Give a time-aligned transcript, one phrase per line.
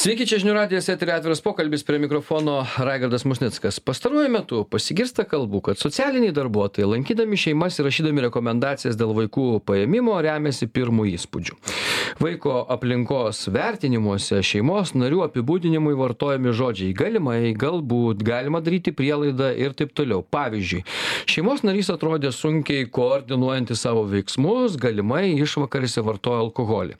[0.00, 3.82] Sveiki, čia žinių radijas eterė atviras pokalbis prie mikrofono Raigardas Musnickas.
[3.84, 10.14] Pastaruoju metu pasigirsta kalbų, kad socialiniai darbuotojai, lankydami šeimas ir rašydami rekomendacijas dėl vaikų paėmimo,
[10.24, 11.58] remiasi pirmų įspūdžių.
[12.20, 19.92] Vaiko aplinkos vertinimuose šeimos narių apibūdinimui vartojami žodžiai galimai, galbūt, galima daryti prielaidą ir taip
[19.92, 20.24] toliau.
[20.24, 20.80] Pavyzdžiui,
[21.28, 26.96] šeimos narys atrodė sunkiai koordinuojantis savo veiksmus, galimai išvakarėse vartoja alkoholį.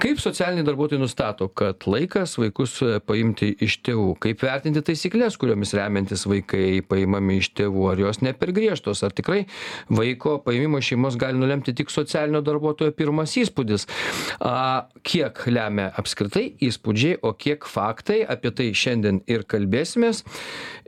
[0.00, 2.76] Kaip socialiniai darbuotojai nustato, kad laikas vaikus
[3.06, 4.14] paimti iš tėvų?
[4.22, 7.86] Kaip vertinti taisyklės, kuriomis remiantis vaikai paimami iš tėvų?
[7.92, 9.02] Ar jos ne per griežtos?
[9.06, 9.44] Ar tikrai
[9.90, 13.88] vaiko paimimo iš šeimos gali nulemti tik socialinio darbuotojo pirmas įspūdis?
[14.40, 18.20] A, kiek lemia apskritai įspūdžiai, o kiek faktai?
[18.22, 20.24] Apie tai šiandien ir kalbėsimės.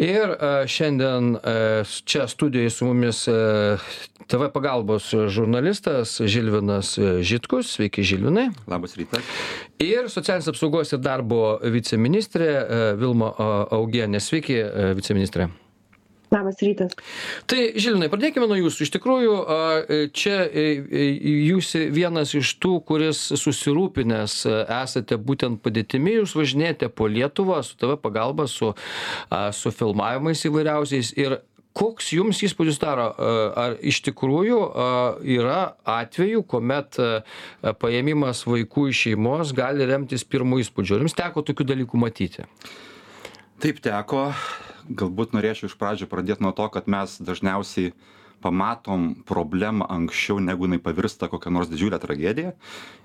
[0.03, 1.59] Ir a, šiandien a,
[2.06, 3.77] čia studijoje su mumis a,
[4.31, 7.73] TV pagalbos žurnalistas Žilvinas Žitkus.
[7.77, 8.51] Sveiki, Žilvinai.
[8.70, 9.27] Labas rytas.
[9.83, 11.32] Ir socialinės apsaugos ir darbo
[11.73, 13.33] viceministrė e, Vilma
[13.73, 14.21] Augienė.
[14.23, 15.51] Sveiki, e, viceministrė.
[16.33, 16.95] Labas rytas.
[17.45, 18.87] Tai, Žilinai, pradėkime nuo jūsų.
[18.87, 26.89] Iš tikrųjų, e, čia jūs vienas iš tų, kuris susirūpinęs esate būtent padėtimi, jūs važinėjate
[26.89, 28.73] po Lietuvą su tave pagalba, su,
[29.53, 31.12] su filmavimais įvairiausiais.
[31.21, 31.43] Ir
[31.77, 33.09] koks jums įspūdis daro
[33.59, 34.59] ar iš tikrųjų
[35.37, 36.98] yra atvejų kuomet
[37.81, 40.98] paėmimas vaikų iš šeimos gali remtis pirmu įspūdžiu?
[40.98, 42.47] Ar jums teko tokių dalykų matyti?
[43.62, 44.31] Taip teko.
[44.91, 47.93] Galbūt norėčiau iš pradžių pradėt nuo to kad mes dažniausiai
[48.43, 52.53] pamatom problemą anksčiau negu jinai pavirsta kokia nors didžiule tragedija.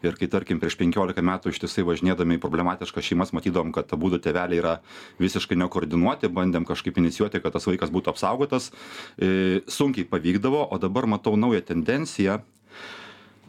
[0.05, 4.61] Ir kai tarkim prieš penkiolika metų ištisai važinėdami į problematiškas šeimas matydavom kad abudu tėveliai
[4.61, 4.75] yra
[5.21, 8.71] visiškai nekoordinuoti bandėm kažkaip inicijuoti kad tas vaikas būtų apsaugotas.
[9.17, 12.41] E, sunkiai pavykdavo o dabar matau naują tendenciją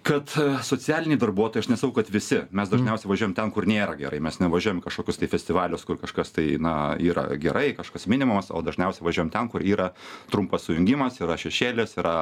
[0.08, 2.40] kad e, socialiniai darbuotojai aš nesakau kad visi.
[2.56, 4.22] Mes dažniausiai važiuojam ten kur nėra gerai.
[4.24, 8.62] Mes nevažiuojam į kažkokius tai festivalius kur kažkas tai na yra gerai kažkas minimumas o
[8.64, 9.90] dažniausiai važiuojam ten kur yra
[10.32, 12.16] trumpas sujungimas yra šešėlis yra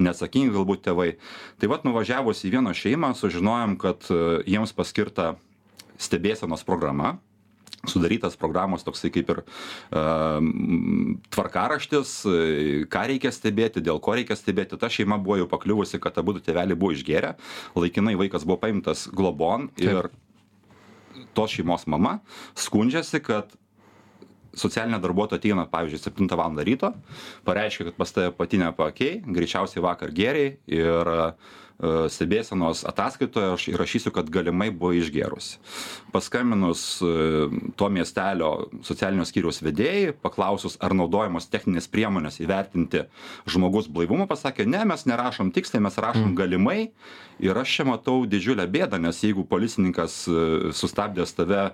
[0.00, 1.10] neatsakingi galbūt tėvai.
[1.60, 5.34] Tai vat nuvažiavus į vieną šeimą sužinojom kad e, jiems paskirta
[6.00, 7.18] stebėsenos programa
[7.86, 9.42] sudarytas programos toksai kaip ir
[11.34, 12.14] tvarkaraštis,
[12.90, 14.78] ką reikia stebėti, dėl ko reikia stebėti.
[14.80, 17.36] Ta šeima buvo jau pakliuvusi, kad abu tėveliai buvo išgėrę,
[17.78, 20.10] laikinai vaikas buvo paimtas globon ir
[21.36, 22.18] tos šeimos mama
[22.58, 23.54] skundžiasi, kad
[24.58, 26.56] socialinė darbuotoja ateina, pavyzdžiui, 7 val.
[26.66, 26.92] ryto,
[27.46, 34.10] pareiškia, kad pas tave patinę pakiai, greičiausiai vakar geriai ir uh, stebėsenos ataskaitoje aš įrašysiu,
[34.14, 35.60] kad galimai buvo išgerusi.
[36.10, 37.12] Paskambinus e,
[37.78, 38.50] to miestelio
[38.82, 43.04] socialinio skyriaus vedėjai, paklausus, ar naudojamos techninės priemonės įvertinti
[43.46, 46.38] žmogus blaivumą, pasakė, ne, mes nerašom tiksliai, mes rašom mm.
[46.38, 46.80] galimai.
[47.38, 51.68] Ir aš čia matau didžiulę bėdą, nes jeigu policininkas e, sustabdęs tave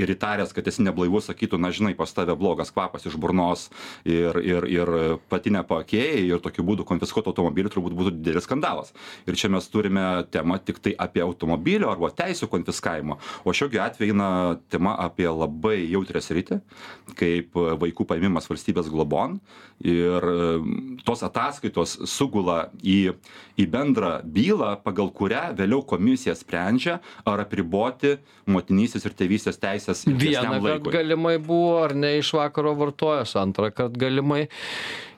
[0.00, 3.66] ir įtaręs, kad esi neblaivus, sakytų, na žinai, pas tave blogas kvapas iš burnos
[4.08, 4.94] ir, ir, ir
[5.28, 8.94] pati nepakėjai ir tokiu būdu konfiskuotų automobilį, turbūt būtų didelis skandalas
[9.26, 13.18] ir čia mes turime temą tiktai apie automobilio arba teisių konfiskavimą.
[13.44, 14.30] O šiuo atveju eina
[14.70, 16.60] tema apie labai jautrią sritį
[17.18, 19.38] kaip vaikų paėmimas valstybės globon.
[19.78, 20.24] Ir
[21.06, 23.14] tos ataskaitos sugula į
[23.58, 28.16] į bendrą bylą pagal kurią vėliau komisija sprendžia ar apriboti
[28.50, 34.46] motinystės ir tėvystės teises vienąkart galimai buvo ar ne iš vakaro vartojęs antrąkart galimai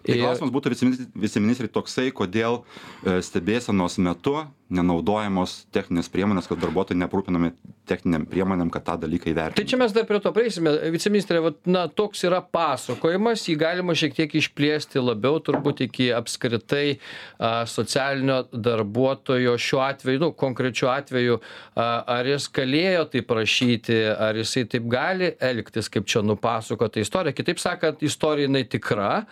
[0.06, 0.72] tai klausimas būtų
[1.20, 4.38] viceministrei toksai kodėl e, stebėsenos metu
[4.70, 7.50] nenaudojamos techninės priemonės kad darbuotojai neaprūpinami
[7.90, 10.72] techninėm priemonėm kad tą dalyką įvertinti tai čia mes dar prie to prieisime.
[10.94, 16.98] Viceministre vat na toks yra pasakojimas jį galima šiek tiek išplėsti labiau turbūt iki apskritai
[17.38, 21.40] a socialinio darbuotojo šiuo atveju nu konkrečiu atveju
[21.74, 21.88] a
[22.18, 27.34] ar jis galėjo taip rašyti ar jisai taip gali elgtis kaip čia nupasakota istorija.
[27.36, 29.24] Kitaip sakant istorija jinai tikra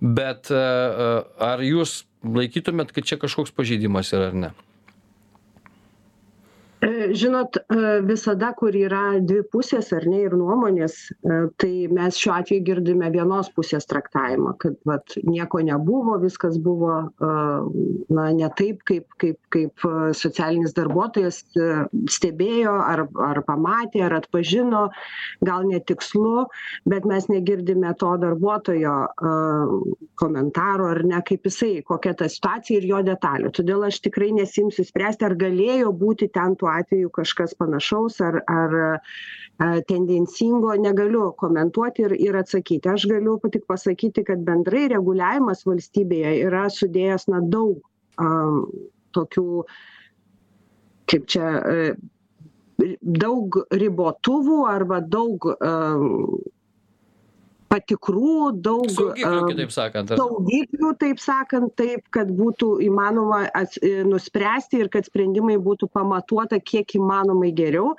[0.00, 4.54] bet ar jūs laikytumėt kad čia kažkoks pažeidimas yra ar ne
[7.12, 12.34] žinot, e, visada, kur yra dvi pusės ar ne ir nuomonės, e, tai mes šiuo
[12.36, 19.06] atveju girdime vienos pusės traktavimą, kad vat, nieko nebuvo, viskas buvo na, ne taip, kaip,
[19.20, 19.84] kaip, kaip
[20.16, 21.40] socialinis darbuotojas
[22.10, 24.86] stebėjo ar, ar pamatė, ar atpažino,
[25.44, 26.46] gal netikslu,
[26.90, 28.94] bet mes negirdime to darbuotojo
[30.20, 33.52] komentaro ar ne, kaip jisai, kokia ta situacija ir jo detalių.
[33.56, 38.76] Todėl aš tikrai nesimsiu spręsti, ar galėjo būti ten tuo atveju kažkas panašaus ar ar
[39.88, 42.90] tendencingo negaliu komentuoti ir ir atsakyti.
[42.90, 47.78] Aš galiu tik pasakyti kad bendrai reguliavimas valstybėje yra sudėjęs na daug
[48.18, 48.30] a
[49.14, 49.64] tokių
[51.10, 51.48] kaip čia
[53.02, 55.46] daug ribotuvų arba daug
[57.74, 60.14] patikrų, daug Saugiklių, kitaip sakant.
[60.14, 65.90] ar- saugiklių, taip sakant, taip, kad būtų įmanoma ats- e, nuspręsti ir kad sprendimai būtų
[65.92, 67.94] pamatuota kiek įmanomai geriau.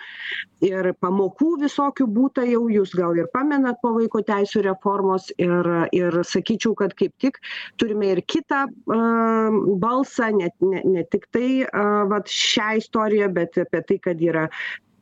[0.65, 6.11] Ir pamokų visokių būta jau, jūs gal ir pamenat po vaiko teisų reformos ir, ir
[6.23, 7.37] sakyčiau, kad kaip tik
[7.77, 9.51] turime ir kitą uh,
[9.83, 14.47] balsą, ne, ne, ne tik tai uh, vat, šią istoriją, bet apie tai, kad yra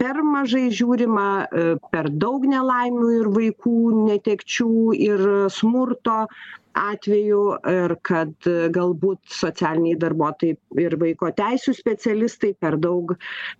[0.03, 3.75] per mažai žiūrima, e, per daug nelaimių ir vaikų
[4.09, 4.73] netekčių
[5.05, 5.21] ir
[5.57, 6.25] smurto
[6.81, 13.13] atvejų ir kad e, galbūt socialiniai darbuotojai ir vaiko teisų specialistai per daug,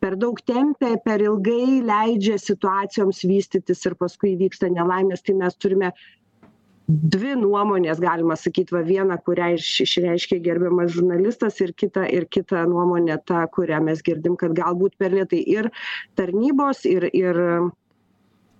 [0.03, 5.93] per daug tempia, per ilgai leidžia situacijoms vystytis ir paskui vyksta nelaimės, tai mes turime
[6.87, 12.65] dvi nuomonės galima sakyt va vieną kurią iš išreiškė gerbiamas žurnalistas ir kitą ir kita
[12.67, 15.69] nuomonė ta kurią mes girdim kad galbūt per lėtai ir
[16.19, 17.39] tarnybos ir ir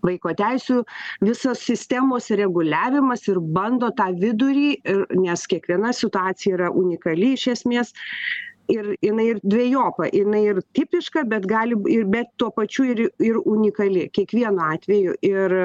[0.03, 0.81] vaiko teisių
[1.23, 7.93] visos sistemos reguliavimas ir bando tą vidurį ir nes kiekviena situacija yra unikali iš esmės
[8.71, 10.07] ir jinai ir dvejopa.
[10.13, 15.15] Jinai ir tipiška bet gali ir bet tuo pačiu ir ir unikali kiekvienu atveju.
[15.21, 15.55] Ir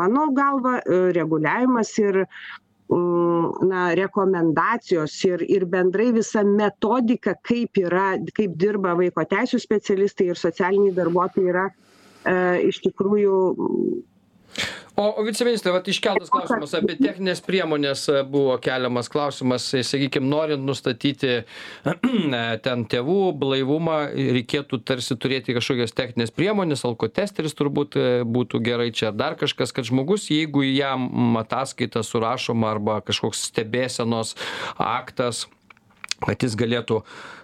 [0.00, 2.26] mano galva e, reguliavimas ir
[3.62, 10.36] na rekomendacijos ir ir bendrai visa metodika kaip yra kaip dirba vaiko teisių specialistai ir
[10.36, 12.34] socialiniai darbuotojai yra e,
[12.68, 13.38] iš tikrųjų
[14.96, 20.64] o viceministre vat iškeltas klausimas apie technines priemones e, buvo keliamas klausimas e, sakykim norint
[20.66, 21.38] nustatyti
[22.66, 29.10] ten tėvų blaivumą reikėtų tarsi turėti kažkokias technines priemones alkotesteris turbūt e, būtų gerai čia
[29.12, 34.36] ar dar kažkas kad žmogus jeigu jam ataskaita surašoma arba kažkoks stebėsenos
[34.76, 35.46] aktas
[36.26, 37.00] kad jis galėtų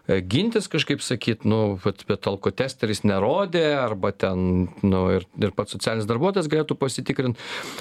[0.08, 5.74] e, gintis kažkaip sakyt nu vat bet alkotesteris nerodė arba ten nu ir ir pats
[5.76, 7.40] socialinis darbuotojas galėtų pasitikrint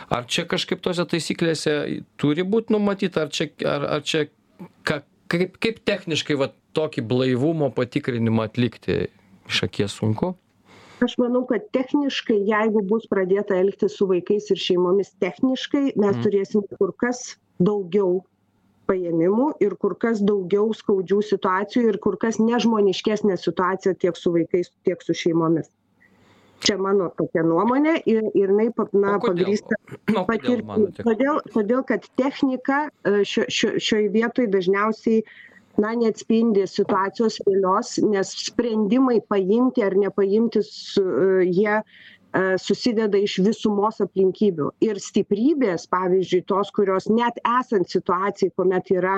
[0.09, 1.77] ar čia kažkaip tose taisyklėse
[2.21, 4.27] turi būt numatyta ar čia ar ar čia
[4.87, 5.01] ką
[5.31, 9.07] kaip kaip techniškai vat tokį blaivumo patikrinimą atlikti
[9.47, 10.33] iš akies sunku
[11.05, 16.23] aš manau kad techniškai jeigu bus pradėta elgtis su vaikais ir šeimomis techniškai mes Mhm.
[16.25, 18.23] turėsim kur kas daugiau
[18.89, 24.71] paėmimų ir kur kas daugiau skaudžių situacijų ir kur kas nežmoniškesnė situacija tiek su vaikais
[24.87, 25.69] tiek su šeimomis.
[26.65, 29.77] Čia mano tokia nuomonė ir ir jinai na pagrįsta
[30.29, 30.87] patirtim.
[30.97, 35.21] todėl todėl kad technika e, šio šio šioj vietoj dažniausiai
[35.77, 41.77] na neatspindi situacijos realios nes sprendimai paimti ar nepaimti su e, jie
[42.59, 44.65] susideda iš visumos aplinkybių.
[44.85, 49.13] Ir stiprybės pavyzdžiui tos kurios net esant situacijai kuomet yra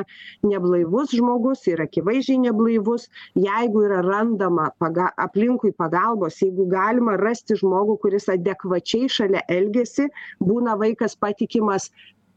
[0.45, 3.07] neblaivus žmogus ir akivaizdžiai neblaivus
[3.47, 10.09] jeigu yra randama paga aplinkui pagalbos jeigu galima rasti žmogų kuris adekvačiai šalia elgiasi
[10.51, 11.89] būna vaikas patikimas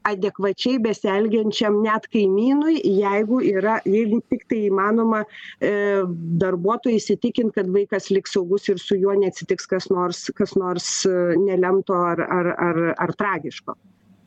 [0.08, 5.72] adekvačiai besielgiančiam net kaimynui jeigu yra jeigu tiktai įmanoma e,
[6.42, 11.16] darbuotojui įsitikint kad vaikas liks saugus ir su juo neatsitiks kas nors kas nors e,
[11.46, 13.76] nelemto ar ar ar ar tragiško.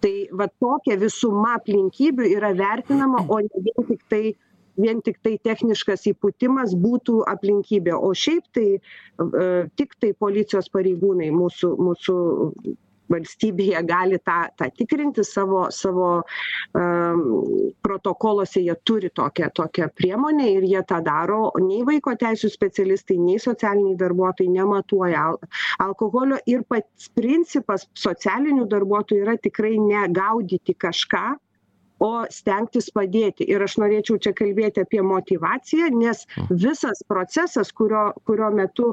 [0.03, 4.35] Tai va tokia visuma aplinkybių yra vertinama o ne vien tiktai
[4.75, 7.95] vien tiktai techniškas įpūtimas būtų aplinkybė.
[7.95, 8.79] O šiaip tai e,
[9.79, 12.17] tiktai policijos pareigūnai mūsų mūsų
[13.11, 16.09] valstybėje gali tą tą tikrinti savo savo
[16.79, 17.23] am,
[17.85, 21.51] protokoluose jie turi tokią tokią priemonę ir jie tą daro.
[21.61, 25.39] Nei vaiko teisių specialistai nei socialiniai darbuotojai nematuoja al
[25.85, 31.25] alkoholio ir pats principas socialinių darbuotojų yra tikrai ne gaudyti kažką
[32.03, 33.47] o stengtis padėti.
[33.51, 38.91] Ir aš norėčiau čia kalbėti apie motyvaciją nes visas procesas kurio kurio metu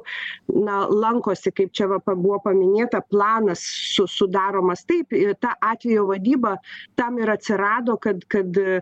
[0.48, 6.06] na lankosi kaip čia va pa buvo paminėta planas su sudaromas taip ir ta atvejo
[6.12, 6.56] vadyba
[6.96, 8.80] tam ir atsirado kad kad e,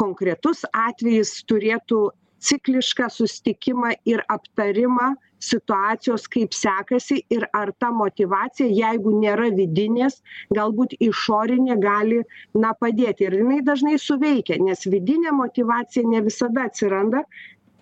[0.00, 2.08] konkretus atvejis turėtų
[2.40, 10.20] ciklišką susitikimą ir aptarimą situacijos kaip sekasi ir ar ta motyvacija jeigu nėra vidinės
[10.56, 12.20] galbūt išorinė gali
[12.64, 13.28] na padėti.
[13.28, 17.24] Ir jinai dažnai suveikia nes vidinė motyvacija ne visada atsiranda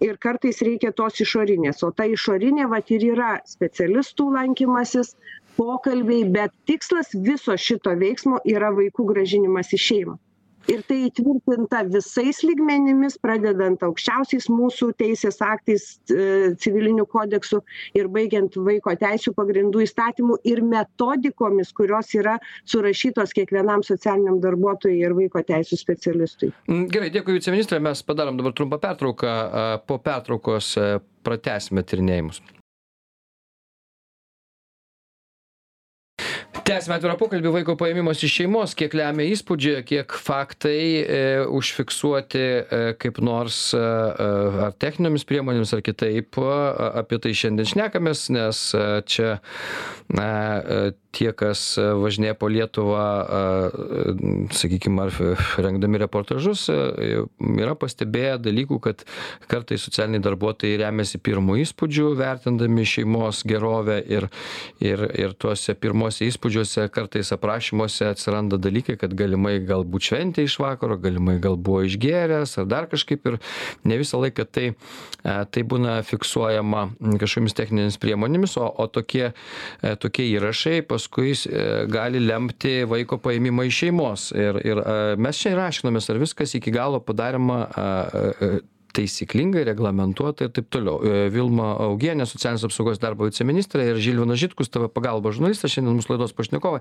[0.05, 1.83] ir kartais reikia tos išorinės.
[1.83, 5.17] O ta išorinė vat ir yra specialistų lankymasis
[5.59, 10.19] pokalbiai bet tikslas viso šito veiksmo yra vaikų grąžinimas į šeimą
[10.69, 17.63] ir tai įtvirtinta visais lygmenimis pradedant aukščiausiais mūsų teisės aktais e, civiliniu kodeksu
[17.99, 25.17] ir baigiant vaiko teisių pagrindų įstatymu ir metodikomis kurios yra surašytos kiekvienam socialiniam darbuotojui ir
[25.19, 29.33] vaiko teisių specialistui Mm, Gerai, dėkui viceministrė, mes padarom dabar trumpą pertrauką,
[29.89, 30.89] po pertraukos a,
[31.25, 32.43] pratęsime tyrinėjimus.
[36.69, 37.51] Tęsiame atvirą pokalbį.
[37.55, 41.21] Vaiko paėmimas iš šeimos kiek lemia įspūdžiai kiek faktai e,
[41.57, 43.81] užfiksuoti e, kaip nors e,
[44.67, 48.63] ar techninėmis priemonėmis ar kitaip apie tai šiandien šnekamės nes
[49.09, 49.39] čia
[50.13, 50.29] na
[51.19, 53.05] tie kas važinėja po lietuvą
[54.55, 55.15] sakykim ar
[55.59, 59.03] rengdami reportažus yra pastebėję dalykų kad
[59.51, 64.29] kartais socialiniai darbuotojai remiasi pirmu įspūdžiu vertindami šeimos gerovę ir
[64.85, 70.99] ir ir tuose pirmuose įspūdžiuose kartais aprašymuose atsiranda dalykai kad galimai galbūt šventė iš vakaro
[71.03, 73.41] galimai gal buvo išgėręs ar dar kažkaip ir
[73.89, 74.69] ne visą laiką tai
[75.25, 76.87] tai būna fiksuojama
[77.19, 79.33] kažkokiomis techninėmis priemonėmis o o tokie
[80.03, 84.31] tokie įrašai paskui e, gali lemti vaiko paėmimą iš šeimos.
[84.37, 84.83] Ir ir
[85.19, 87.65] mes čia ir aiškinomės ar viskas iki galo padaroma
[88.99, 90.99] taisyklingai reglamentuota ir taip toliau.
[91.05, 96.15] E, vilma augienė socialinės apsaugos darbo viceministrė ir žilvinas žitkus tv pagalbos žurnalistas šiandien mūsų
[96.15, 96.81] laidos pašnekovai.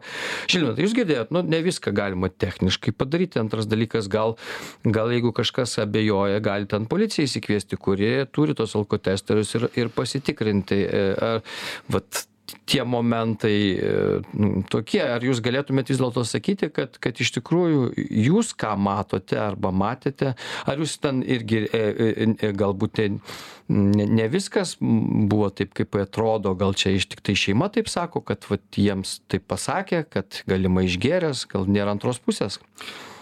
[0.52, 3.42] Žilvinai tai jūs girdėjot nu ne viską galima techniškai padaryti.
[3.42, 4.38] Antras dalykas gal
[4.86, 10.82] gal jeigu kažkas abejoja gali ten policiją išsikviesti kuri turi tuos alkotesterius ir ir pasitikrinti
[10.88, 11.46] e, ar
[11.92, 12.26] vat
[12.66, 13.92] tie momentai e,
[14.34, 17.90] nu, tokie, ar jūs galėtumėt vis dėlto sakyti, kad, kad iš tikrųjų
[18.28, 20.34] jūs ką matote arba matėte,
[20.68, 21.84] ar jūs ten irgi e,
[22.24, 27.70] e, galbūt ne, ne viskas buvo taip, kaip atrodo, gal čia iš tik tai šeima
[27.74, 32.62] taip sako, kad vat, jiems taip pasakė, kad galima išgeręs, gal nėra antros pusės.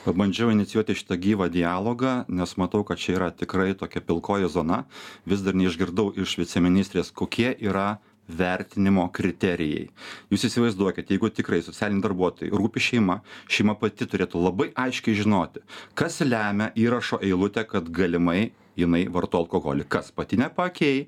[0.06, 4.84] Pabandžiau inicijuoti šitą gyvą dialogą, nes matau, kad čia yra tikrai tokia pilkoji zona.
[5.26, 7.96] Vis dar neišgirdau iš viceministrės, kokie yra
[8.28, 9.90] vertinimo kriterijai.
[10.34, 13.20] Jūs įsivaizduokit jeigu tikrai socialiniai darbuotojai rūpi šeima
[13.52, 15.62] šeima pati turėtų labai aiškiai žinoti
[16.00, 19.86] kas lemia įrašo eilutę kad galimai jinai vartoja alkoholį.
[19.88, 21.06] Kas apatinė paakiai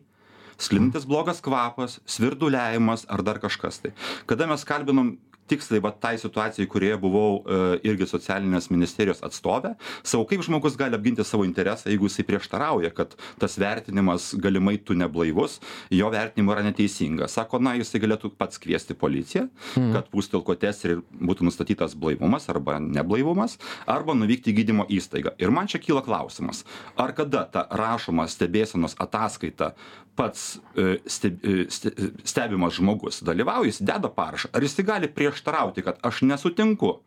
[0.57, 3.93] sklindantis blogas kvapas svirduliavimas ar dar kažkas tai.
[4.29, 10.25] Kada mes kalbinom tiksliai vat tai situacijai kurioje buvau e, irgi socialinės ministerijos atstovė sakau
[10.29, 15.59] kaip žmogus gali apginti savo interesą jeigu jisai prieštarauja kad tas vertinimas galimai tu neblaivus
[15.93, 19.93] jo vertinimu yra neteisingas sako na jisai galėtų pats kviesti policiją Mhm.
[19.95, 23.57] kad pūstų alkotesterį ir būtų nustatytas blaivumas arba neblaivumas
[23.89, 26.63] arba nuvykti į gydymo įstaigą ir man čia kyla klausimas
[26.97, 29.73] ar kada ta rašoma stebėsenos ataskaita
[30.17, 31.91] pats e, steb e, ste
[32.27, 34.51] stebimas žmogus dalyvauja jis deda parašą.
[34.53, 36.97] Ar jisai gali prieštarauti kad aš nesutinku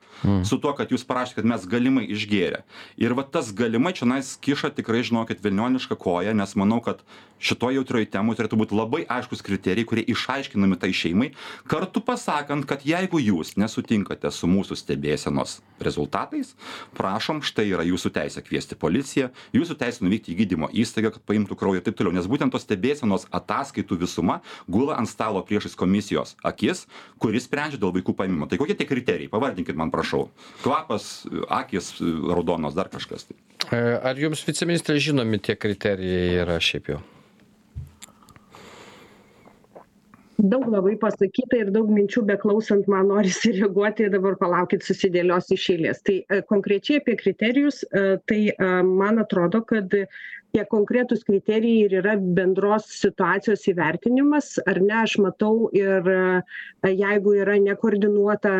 [0.47, 2.63] su tuo kad jūs parašėt kad mes galimai išgėrę?
[3.01, 7.03] Ir va tas galimai čionais kiša tikrai žinokit velnionišką koją nes manau kad
[7.41, 11.31] šitoj jautrioj temoj turėtų būt labai aiškūs kriterijai kurie išaiškinami tai šeimai
[11.71, 16.53] kartu pasakant kad jeigu jūs nesutinkate su mūsų stebėsenos rezultatais
[16.99, 21.57] prašom štai yra jūsų teisė kviesti policiją jūsų teisė nuvykti į gydymo įstaigą kad paimtų
[21.59, 22.15] kraujo ir taip toliau.
[22.15, 22.67] Nes būtent tos
[23.01, 26.87] stebėsenos ataskaitų visuma gula ant stalo priešais komisijos akis
[27.19, 28.49] kuri sprendžia dėl vaikų paėmimo.
[28.49, 29.31] Tai kokie tie kriterijai?
[29.31, 30.29] Pavardinkit man prašau.
[30.63, 33.37] Kvapas akys raudonos dar kažkas tai.
[33.71, 37.01] E, ar jums viceministre žinomi tie kriterijai yra šiaip jau?
[40.41, 46.01] Daug labai pasakyta ir daug minčių beklausant man norisi reaguoti dabar palaukit susidėliosiu iš eilės.
[46.07, 48.41] Tai e, konkrečiai apie kriterijus e, tai
[48.89, 49.93] man atrodo kad
[50.55, 56.07] tie konkretūs kriterijai ir yra bendros situacijos įvertinimas ar ne aš matau ir
[56.87, 58.53] jeigu yra nekoordinuota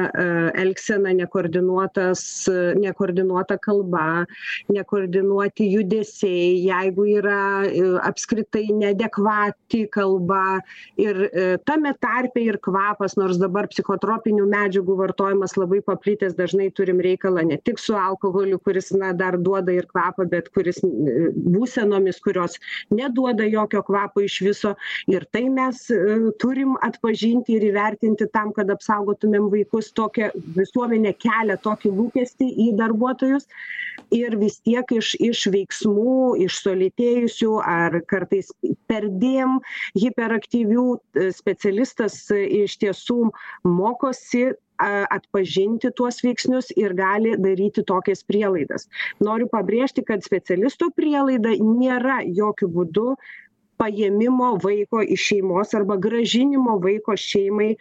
[0.63, 2.23] elgsena nekoordinuotas
[2.81, 4.25] nekoordinuota kalba
[4.73, 7.39] nekoordinuoti judesiai jeigu yra
[8.11, 10.61] apskritai neadekvati kalba
[11.01, 11.23] ir
[11.67, 17.59] tame tarpe ir kvapas nors dabar psichotropinių medžiagų vartojimas labai paplitęs dažnai turim reikalą ne
[17.67, 20.83] tik su alkoholiu kuris na dar duoda ir kvapą bet kuris
[21.81, 22.59] būsenomis kurios
[22.91, 24.75] neduoda jokio kvapo iš viso.
[25.09, 25.87] Ir tai mes
[26.41, 29.93] turim atpažinti ir įvertinti tam kad apsaugotumėm vaikus.
[29.93, 33.47] Tokia visuomenė kelia tokį lūkestį į darbuotojus.
[34.11, 38.51] Ir vis tiek iš iš veiksmų iš sulėtėjusių ar kartais
[38.91, 39.61] perdėm
[39.95, 40.87] hiperaktyvių
[41.37, 43.31] specialistas iš tiesų
[43.65, 48.89] mokosi atpažinti tuos veiksnius ir gali daryti tokias prielaidas.
[49.21, 53.15] Noriu pabrėžti kad specialisto prielaida nėra jokiu būdu
[53.81, 57.75] paėmimo vaiko iš šeimos arba grąžinimo vaiko šeimai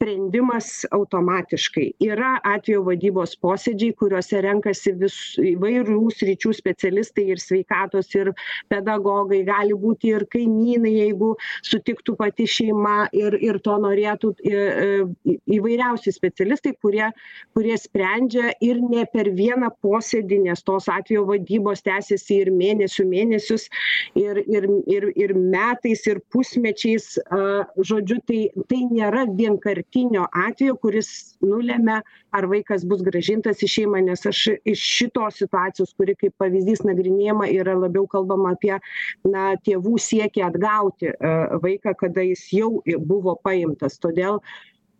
[0.00, 1.90] sprendimas automatiškai.
[2.00, 8.30] Yra atvejo vadybos posėdžiai kuriuose renkasi vis įvairių sričių specialistai ir sveikatos ir
[8.72, 9.42] pedagogai.
[9.44, 11.34] Gali būti ir kaimynai jeigu
[11.68, 17.10] sutiktų pati šeima ir ir to norėtų į įvairiausi specialistai kurie
[17.52, 23.68] kurie sprendžia ir ne per vieną posėdį nes tos atvejo vadybos tęsiasi ir mėnesių mėnesius
[24.16, 27.18] ir ir ir ir metais ir pusmečiais.
[27.28, 28.40] A žodžiu tai
[28.70, 34.48] tai nėra vienkart galutinio atvejo kuris nulemia ar vaikas bus grąžintas į šeimą nes aš
[34.64, 38.78] iš šitos situacijos kuri kaip pavyzdys nagrinėjama yra labiau kalbama apie
[39.24, 43.98] na tėvų siekį atgauti e, vaiką kada jis jau buvo paimtas.
[43.98, 44.40] Todėl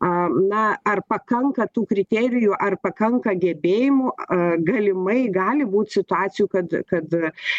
[0.00, 4.14] na ar pakanka tų kriterijų ar pakanka gebėjimų
[4.64, 7.16] galimai gali būt situacijų kad kad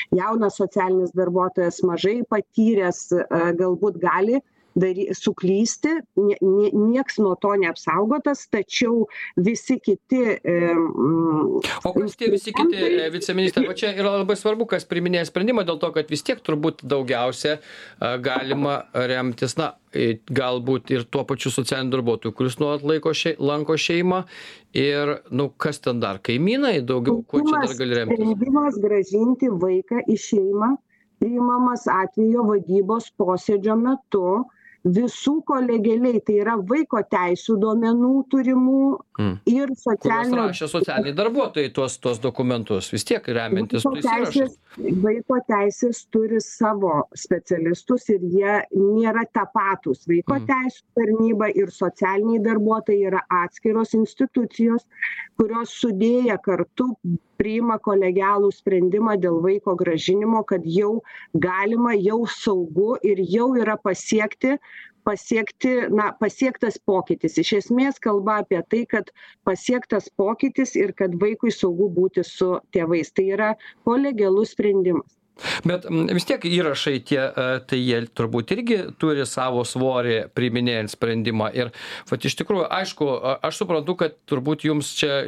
[0.10, 3.12] jaunas socialinis darbuotojas mažai patyręs
[3.60, 4.42] galbūt gali
[4.76, 10.22] dary suklysti nie nie nieks nuo to neapsaugotas tačiau visi kiti
[11.84, 15.66] o kas tie visi kiti e, viceministre va čia yra labai svarbu kas priiminėja sprendimą
[15.68, 17.60] dėl to kad vis tiek turbūt daugiausia
[18.00, 23.76] a galima remtis na galbūt ir tuo pačiu socialiniu darbuotoju kuris nuolat laiko šei lanko
[23.76, 24.24] šeimą.
[24.72, 26.22] Ir nu kas ten dar?
[26.24, 28.22] Kaimynai daugiau kuo čia dar gali remtis?
[28.22, 30.72] sprendimas grąžinti vaiką į šeimą
[31.22, 34.26] priimamas atvejo vadybos posėdžio metu
[34.86, 38.78] visų kolegialiai tai yra vaiko teisių duomenų turimų
[39.22, 39.36] Mm.
[39.46, 44.56] ir socialinio rašė socialiniai darbuotojai tuos tuos dokumentus vis tiek remiantis vaiko teisės
[45.04, 50.48] vaiko teisės turi savo specialistus ir jie nėra tapatūs vaiko Mhm.
[50.48, 54.88] teisių tarnyba ir socialiniai darbuotojai yra atskiros institucijos
[55.38, 56.90] kurios sudėję kartu
[57.42, 60.92] priima kolegialų sprendimą dėl vaiko grąžinimo kad jau
[61.48, 64.58] galima jau saugu ir jau yra pasiekti
[65.10, 67.40] pasiekti na pasiektas pokytis.
[67.44, 69.10] Iš esmės kalba apie tai kad
[69.50, 73.10] pasiektas pokytis ir kad vaikui saugu būti su tėvais.
[73.16, 73.50] Tai yra
[73.90, 75.21] kolegialus sprendimas
[75.68, 81.52] bet vis tiek įrašai tie e, tai jie turbūt irgi turi savo svorį priiminėjant sprendimą.
[81.58, 81.72] Ir
[82.12, 83.10] vat iš tikrųjų aišku
[83.42, 85.22] aš suprantu kad turbūt jums čia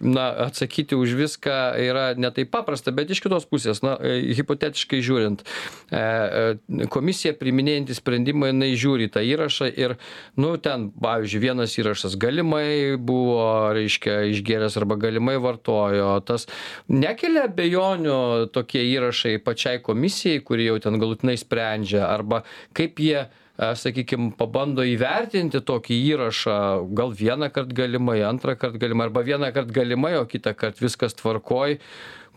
[0.00, 5.02] na atsakyti už viską yra ne taip paprasta bet iš kitos pusės na e, hipotetiškai
[5.04, 5.44] žiūrint
[5.92, 9.96] e komisija priiminėjanti sprendimą jinai žiūri tą įrašą ir
[10.40, 16.48] nu ten pavyzdžiui vienas įrašas galimai buvo reiškia išgėręs arba galimai vartojo tas
[16.88, 18.18] nekelia abejonių
[18.54, 22.42] tokie įrašai pačiai komisijai kuri jau ten galutinai sprendžia arba
[22.76, 26.56] kaip jie sakykim pabando įvertinti tokį įrašą
[26.96, 31.78] gal vienąkart galimai antrąkart galimai arba vienąkart galimai o kitąkart viskas tvarkoj.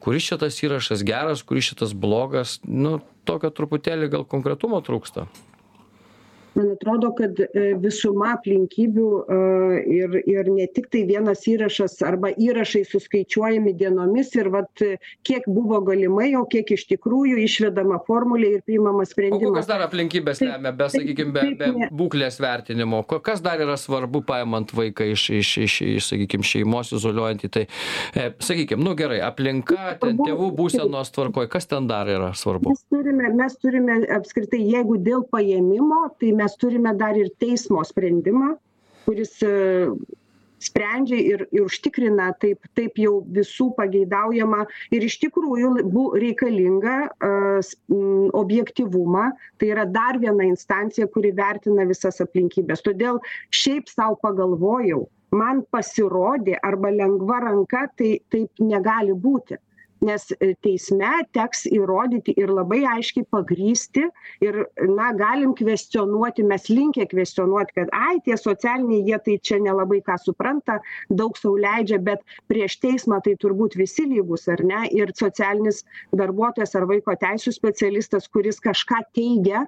[0.03, 2.59] Kuris čia tas įrašas geras kuris čia tas blogas?
[2.67, 5.29] Nu tokio truputėlį gal konkretumo trūksta
[6.55, 9.37] man atrodo kad e, visuma aplinkybių e,
[9.97, 14.83] ir ir ne tiktai vienas įrašas arba įrašai suskaičiuojami dienomis ir vat
[15.27, 19.67] kiek buvo galimai o kiek iš tikrųjų išvedama formulė ir priimamas sprendimas.
[19.69, 23.03] dar aplinkybės lemia be sakykim be be būklės vertinimo?
[23.03, 27.51] Ko kas dar yra svarbu paimant vaiką iš iš iš iš sakykim šeimos izoliuojant jį
[27.57, 27.65] tai
[28.15, 32.71] e sakykim nu gerai aplinka ten tėvų būsenos tvarkoj kas ten dar yra svarbu?
[32.71, 38.53] Mes turime mes turime apskritai jeigu dėl paėmimo tai mes turime dar ir teismo sprendimą
[39.05, 39.53] kuris e,
[40.65, 44.61] sprendžia ir ir užtikrina taip taip jau visų pageidaujamą
[44.97, 46.95] ir iš tikrųjų bu reikalingą
[47.29, 47.31] a
[47.61, 49.25] s m objektyvumą
[49.59, 53.19] tai yra dar viena instancija kuri vertina visas aplinkybes todėl
[53.61, 55.05] šiaip sau pagalvojau
[55.35, 59.59] man pasirodė arba lengva ranka tai taip negali būti
[60.03, 64.05] nes e, teisme teks įrodyti ir labai aiškiai pagrįsti
[64.45, 64.59] ir
[64.91, 70.17] na galim kvestionuoti mes linkę kvestionuot kad ai tie socialiniai jie tai čia nelabai ką
[70.21, 70.79] supranta
[71.09, 74.85] daug sau leidžia bet prieš teismą tai turbūt visi lygūs ar ne?
[74.91, 75.83] Ir socialinis
[76.15, 79.65] darbuotojas ar vaiko teisių specialistas kuris kažką teigia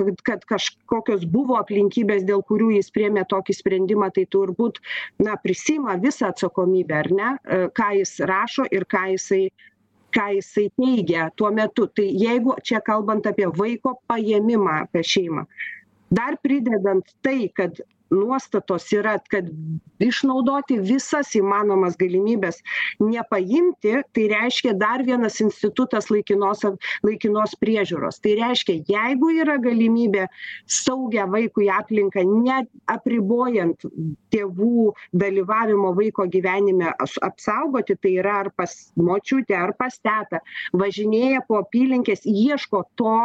[0.00, 4.80] kad kad kažkokios buvo aplinkybės dėl kurių jis priėmė tokį sprendimą tai turbūt
[5.26, 9.42] na prisiima visą atsakomybę ar ne e, ką jis rašo ir ką jisai
[10.10, 11.84] ką jisai teigia tuo metu.
[11.86, 15.46] Tai jeigu čia kalbant apie vaiko paėmimą apie šeimą
[16.10, 17.78] dar pridedant tai kad
[18.10, 19.48] nuostatos yra kad
[20.02, 22.60] išnaudoti visas įmanomas galimybes
[23.00, 26.64] nepaimti tai reiškia dar vienas institutas laikinos
[27.06, 28.20] laikinos priežiūros.
[28.24, 30.26] Tai reiškia jeigu yra galimybė
[30.66, 33.86] saugią vaikui aplinką ne apribojant
[34.34, 34.90] tėvų
[35.22, 40.42] dalyvavimo vaiko gyvenime as apsaugoti tai yra ar pas močiutę ar pas tetą
[40.72, 43.16] važinėja po apylinkes ieško to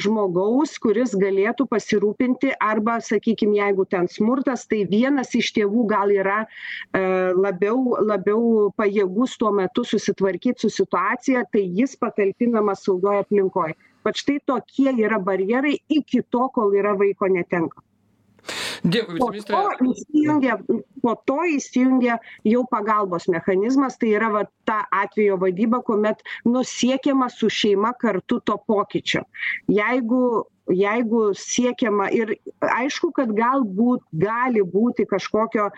[0.00, 6.42] žmogaus kuris galėtų pasirūpinti arba sakykim jeigu ten smurtas tai vienas iš tėvų gal yra
[6.96, 7.02] e
[7.36, 13.72] labiau labiau pajėgus tuo metu susitvarkyt su situacija tai jis patalpinamas saugioj aplinkoj.
[14.06, 17.82] Vat štai tokie yra barjerai iki to kol yra vaiko netenka
[18.94, 19.56] dėkui po viceministre.
[19.56, 20.58] to įsijungia
[21.02, 27.30] po to įsijungia jau pagalbos mechanizmas tai yra va ta atvejo vadyba kuomet nu siekiama
[27.30, 29.24] su šeima kartu to pokyčio.
[29.68, 35.68] Jeigu jeigu siekiama ir aišku kad galbūt gali būti kažkokio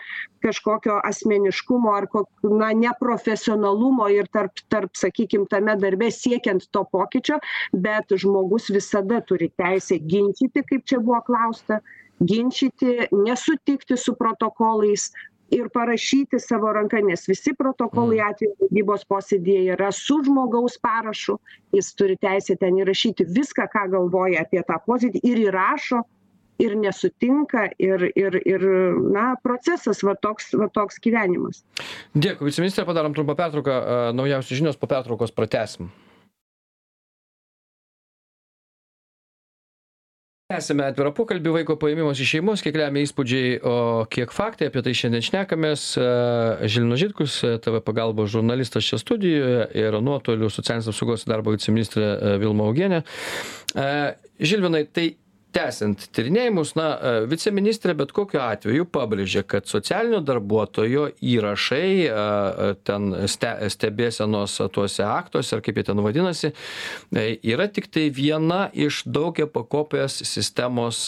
[0.43, 7.37] kažkokio asmeniškumo ar ko na neprofesionalumo ir tarp tarp sakykim tame darbe siekiant to pokyčio
[7.73, 11.81] bet žmogus visada turi teisę ginčyti kaip čia buvo klausta
[12.19, 15.09] ginčyti nesutikti su protokolais
[15.51, 21.39] ir parašyti savo ranka nes visi protokolai atvejo valdybos posėdyje yra su žmogaus parašu.
[21.73, 26.03] Jis turi teisę ten įrašyti viską ką galvoja apie tą posėdį ir įrašo
[26.59, 28.67] ir nesutinka ir ir ir
[29.15, 31.63] na procesas va toks va toks gyvenimas.
[32.13, 33.79] Dėkui viceministre padarom trumpą pertrauką
[34.13, 35.89] naujausios žinios po pertraukos pratęsim
[40.49, 43.73] tęsiame atvirą pokalbį vaiko paėmimas iš šeimos kiek lemia įspūdžiai o
[44.09, 45.83] kiek faktai apie tai šiandien šnekamės.
[46.73, 52.65] Žilvinas žitkus tv pagalbos žurnalistas čia studijoje ir nuotoliu socialinės apsaugos ir darbo viceministrė vilma
[52.65, 53.03] augienė
[54.41, 55.11] žilvinai tai
[55.55, 56.87] tęsiant tyrinėjimus na
[57.29, 61.89] viceministrė bet kokiu atveju pabrėžė kad socialinio darbuotojo įrašai
[62.87, 66.53] ten ste stebėsenos tuose aktuose ar kaip jie ten vadinasi
[67.53, 71.05] yra tiktai viena iš daugiapakopės sistemos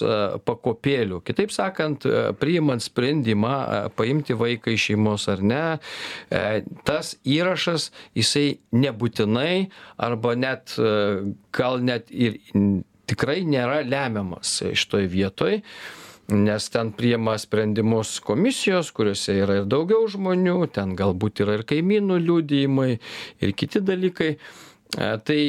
[0.47, 1.21] pakopėlių.
[1.27, 2.08] Kitaip sakant
[2.41, 3.56] priimant sprendimą
[3.97, 5.65] paimti vaiką iš šeimos ar ne
[6.88, 9.67] tas įrašas jisai nebūtinai
[10.01, 10.73] arba net
[11.54, 12.39] gal net ir
[13.09, 15.61] tikrai nėra lemiamas šitoj vietoj
[16.31, 22.19] nes ten priima sprendimus komisijos kuriose yra ir daugiau žmonių ten galbūt yra ir kaimynų
[22.23, 22.91] liudijimai
[23.41, 24.35] ir kiti dalykai.
[24.91, 25.39] Tai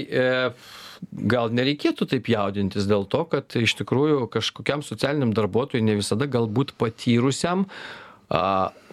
[1.10, 6.76] gal nereikėtų taip jaudintis dėl to kad iš tikrųjų kažkokiam socialiniam darbuotojui ne visada galbūt
[6.78, 7.66] patyrusiam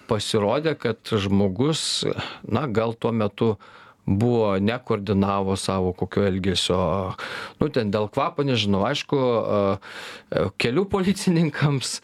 [0.10, 1.84] pasirodė kad žmogus
[2.50, 3.52] na gal tuo metu
[4.10, 6.82] buvo nekoordinavo savo kokio elgesio
[7.62, 9.22] nu ten dėl kvapo nežinau aišku
[10.60, 12.00] kelių policininkams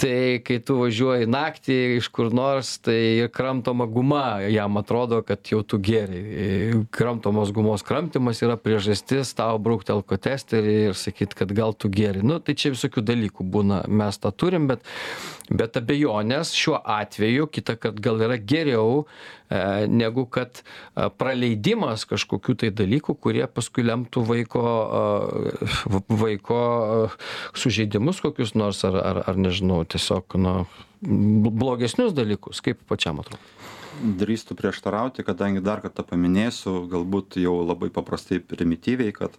[0.00, 5.60] tai kai tu važiuoji naktį iš kur nors tai kramtoma guma jam atrodo kad jau
[5.66, 11.92] tu gėrei kramtomos gumos kramtymas yra priežastis tau braukt alkotesterį ir sakyt kad gal tu
[11.92, 14.86] gėrei nu tai čia visokių dalykų būna mes tą turim bet
[15.50, 19.04] bet abejonės šiuo atveju kitąkart gal yra geriau
[19.90, 20.62] negu kad
[21.18, 24.62] praleidimas kažkokių tai dalykų kurie paskui lemtų vaiko
[26.22, 26.60] vaiko
[27.58, 30.54] sužeidimus kokius nors ar ar ar nežinau tiesiog na
[31.00, 32.60] blogesnius dalykus.
[32.60, 33.42] Kaip pačiam atrodo?
[34.00, 39.34] Drįstu prieštarauti kadangi dar kartą paminėsiu galbūt jau labai paprastai primityviai kad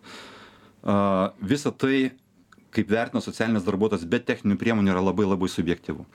[0.83, 2.11] a visa tai
[2.71, 6.07] kaip vertina socialinis darbuotojas be techninių priemonių yra labai labai subjektyvu.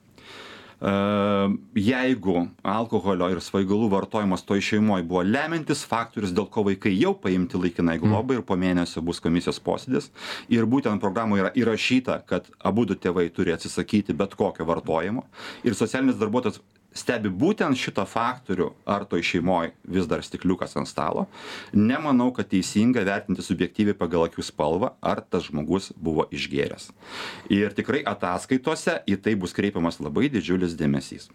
[0.77, 7.57] Jeigu alkoholio ir svaigalų vartojimas toj šeimoj buvo lemiantis faktorius dėl ko vaikai jau paimti
[7.57, 10.11] laikinai globai ir po mėnesio bus komisijos posėdis
[10.53, 15.25] ir būtent programoj yra įrašyta kad abudu tėvai turi atsisakyti bet kokio vartojimo
[15.65, 16.61] ir socialinis darbuotojas
[16.97, 21.27] stebi būtent šitą faktorių ar toj šeimoj vis dar stikliukas ant stalo.
[21.73, 26.91] Nemanau kad teisinga vertinti subjektyviai pagal akių spalvą ar tas žmogus buvo išgėręs.
[27.53, 31.29] Ir tikrai ataskaitose į tai bus kreipiamas labai didžiulis dėmesys.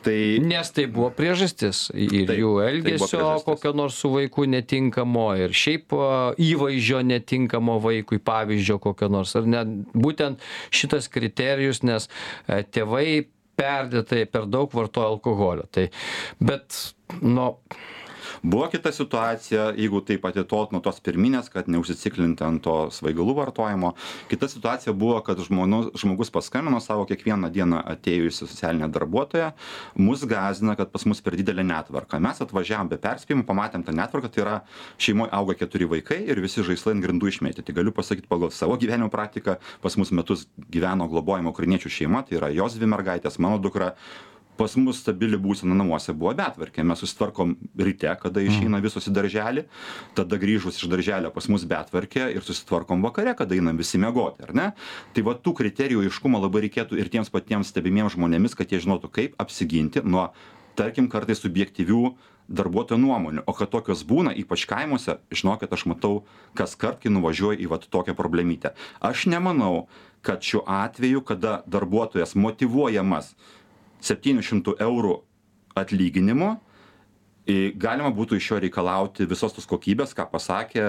[0.00, 3.44] Tai nes tai buvo priežastis ir Taip, jų tai elgesio priežastis.
[3.44, 5.92] kokio nors su vaiku netinkamo ir šiaip
[6.40, 9.60] įvaizdžio netinkamo vaikui pavyzdžio kokio nors ar ne?
[9.92, 10.40] Būtent
[10.72, 12.08] šitas kriterijus nes
[12.48, 13.26] e, tėvai
[13.58, 15.66] perdėtai per daug vartoja alkoholio.
[15.72, 15.88] Tai
[16.38, 16.78] bet
[17.22, 17.48] nu
[18.42, 23.92] buvo kita situacija jeigu taip atitolt nuo tos pirminės kad neužsiciklinti ant to svaigalų vartojimo.
[24.30, 29.52] Kita situacija buvo kad žmonių žmogus paskambino savo kiekvieną dieną atėjusi socialinė darbuotoja
[30.00, 32.20] mus gąsdina kad pas mus per didelė netvarka.
[32.22, 34.56] Mes atvažiavom be perspėjimo pamatėm tą netvarką tai yra
[35.00, 37.76] šeimoj auga keturi vaikai ir visi žaislai ant grindų išmėtyti.
[37.76, 42.52] Galiu pasakyt pagal savo gyvenimo praktiką pas mus metus gyveno globojama ukrainiečių šeima tai yra
[42.54, 43.94] jos dvi mergaitės mano dukra
[44.60, 46.84] pas mus stabili būsena namuose buvo betvarkė.
[46.84, 49.64] Mes susitvarkom ryte kada išeina visos į darželį
[50.18, 54.52] tada grįžus iš darželio pas mus betvarkė ir susitvarkom vakare kada einam visi miegoti ar
[54.56, 54.66] ne?
[55.16, 59.12] Tai va tų kriterijų aiškumo labai reikėtų ir tiems patiems stebimiems žmonėmis kad jie žinotų
[59.16, 60.28] kaip apsiginti nuo
[60.76, 62.02] tarkim kartais subjektyvių
[62.50, 63.44] darbuotojo nuomonių.
[63.46, 66.24] O kad tokios būna ypač kaimuose žinokit aš matau
[66.58, 68.74] kaskart kai nuvažiuoju į vat tokią problemytę.
[69.00, 69.86] Aš nemanau
[70.26, 73.32] kad šiuo atveju kada darbuotojas motyvuojamas
[74.04, 75.16] septynių šimtų eurų
[75.78, 76.56] atlyginimo
[77.80, 80.84] galima būtų iš jo reikalauti visos tos kokybės ką pasakė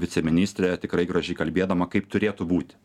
[0.00, 2.76] viceministrė tikrai gražiai kalbėdama kaip turėtų būti.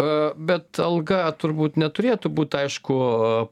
[0.00, 2.98] A, bet alga turbūt neturėtų būt aišku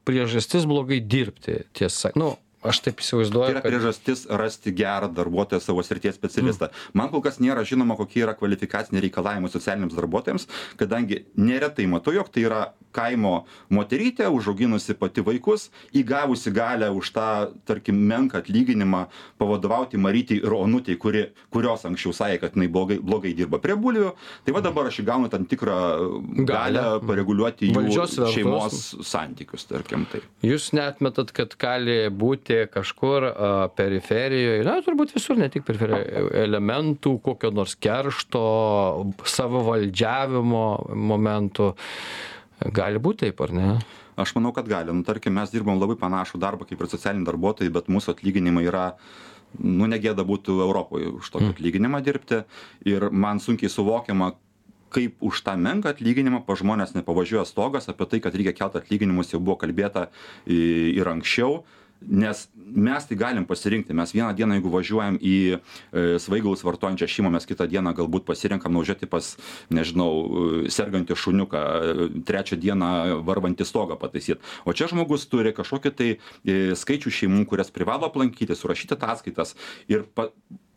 [0.09, 2.14] priežastis blogai dirbti tiesa.
[2.16, 6.71] Nu aš taip Tai įsivaizduoju, yra kad priežastis rasti gerą darbuotoją savo srities specialistą.
[6.99, 10.49] Man kol kas nėra žinoma, kokie yra kvalifikaciniai reikalavimai socialiniams darbuotojams,
[10.81, 12.62] kadangi neretai matau, jog tai yra
[12.94, 13.44] kaimo
[13.75, 17.29] moterytė, užauginusi pati vaikus, įgavusi galę už tą,
[17.68, 19.05] tarkim, menką atlyginimą
[19.40, 24.14] pavadovauti Marytį ir Onutį, kuri, kurios anksčiau sakė, kad jinai blogai, blogai dirba prie bulvių.
[24.47, 25.79] Tai va dabar aš įgaunu tam tikrą
[26.49, 30.09] galę pareguliuoti jų šeimos santykius, tarkim.
[30.09, 30.23] Tai.
[30.47, 37.15] jūs netmetat, kad gali būti kažkur a, periferijoje, na, turbūt visur, ne tik periferijoje, elementų
[37.25, 38.43] kokio nors keršto,
[39.29, 40.67] savo valdžiavimo
[41.11, 41.73] momentų.
[42.75, 43.71] Gali būti taip, ar ne?
[44.19, 44.91] Aš manau, kad gali.
[44.91, 48.89] Nu, tarkim, mes dirbam labai panašų darbą kaip ir socialiniai darbuotojai, bet mūsų atlyginimai yra,
[49.63, 52.43] nu, negėda būtų Europoje už tokį atlyginimą dirbti.
[52.91, 54.33] Ir man sunkiai suvokiama,
[54.91, 59.31] kaip už tą menką atlyginimą pa žmonės nepavažiuoja stogas, apie tai, kad reikia kelti atlyginimus,
[59.35, 60.09] jau buvo kalbėta
[60.51, 61.63] ir anksčiau.
[62.01, 63.95] Nes mes tai galim pasirinkti.
[63.95, 65.59] Mes vieną dieną, jeigu važiuojam į e,
[66.21, 69.31] svaigalus vartojančią šeimą, mes kitą dieną galbūt pasirenkam nuvažiuoti pas,
[69.75, 70.11] nežinau,
[70.67, 72.91] e, sergantį šuniuką, e, trečią dieną
[73.27, 74.41] varvantį stogą pataisyti.
[74.69, 76.11] O čia žmogus turi kažkokį tai
[76.79, 79.55] skaičių šeimų, kurias privalo aplankyti, surašyti ataskaitas.
[79.91, 80.29] Ir pa,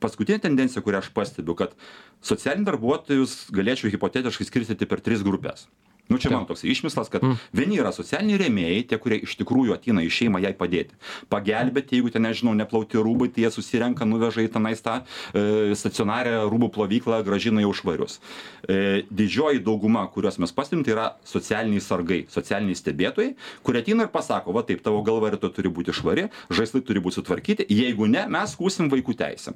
[0.04, 1.76] paskutinė tendencija, kurią aš pastebiu, kad
[2.24, 5.68] socialinius darbuotojus galėčiau hipotetiškai skirstyti per tris grupės.
[6.12, 7.24] Nu, čia man toks išmislas, kad
[7.56, 10.98] vieni yra socialiniai rėmėjai, tie, kurie iš tikrųjų ateina į šeimą jai padėti.
[11.32, 16.36] Pagelbėti, jeigu ten, nežinau, neplauti rūbai, tai jie susirenka, nuveža į tenais tą e, stacionarę
[16.52, 18.20] rūbų plovyklą, gražina jau švarius.
[18.68, 24.14] E, didžioji dauguma, kuriuos mes pastebim, tai yra socialiniai sargai, socialiniai stebėtojai, kurie ateina ir
[24.14, 28.28] pasako, va taip, tavo galva rytoj turi būti švari, žaislai turi būti sutvarkyti, jeigu ne,
[28.32, 29.56] mes skūsim vaikų teisėm.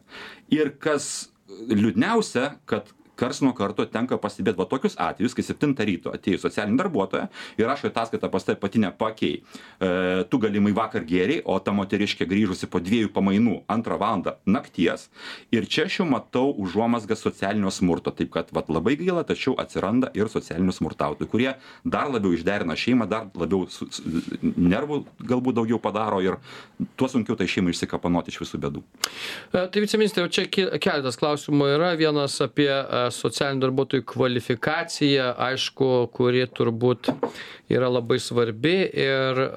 [0.55, 1.27] Ir kas
[1.69, 2.89] liūdniausia, kad
[3.19, 7.69] kars nuo karto tenka pastebėt va tokius atvejus kai septintą ryto atėjo socialinė darbuotoja ir
[7.69, 9.89] rašo ataskaitą pas tave pati nepakei e,
[10.29, 15.09] tu galimai vakar gėrei o ta moteriškė grįžusi po dviejų pamainų antrą valandą nakties.
[15.55, 18.13] Ir čia aš jau matau užuomazgas socialinio smurto.
[18.15, 21.51] Taip kad vat labai gaila tačiau atsiranda ir socialinių smurtautojų kurie
[21.83, 24.03] dar labiau išderina šeimą dar labiau su, su,
[24.41, 26.39] nervų galbūt daugiau padaro ir
[26.99, 28.83] tuo sunkiau tai šeimai išsikapanoti iš visų bėdų.
[29.53, 31.93] E, Tai viceministrė, čia keletas klausimų yra.
[31.99, 37.11] Vienas apie e, socialinių darbuotojų kvalifikaciją, aišku, kuri turbūt
[37.69, 38.75] yra labai svarbi.
[38.93, 39.49] Ir e,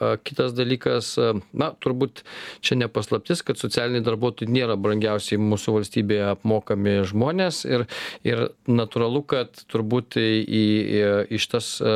[0.00, 2.22] e, kitas dalykas, e, na, turbūt
[2.64, 7.62] čia nepaslaptis, kad socialiniai darbuotojai nėra brangiausiai mūsų valstybėje apmokami žmonės.
[7.68, 7.86] Ir,
[8.28, 10.64] ir natūralu, kad turbūt į, į,
[11.32, 11.94] į šitas e,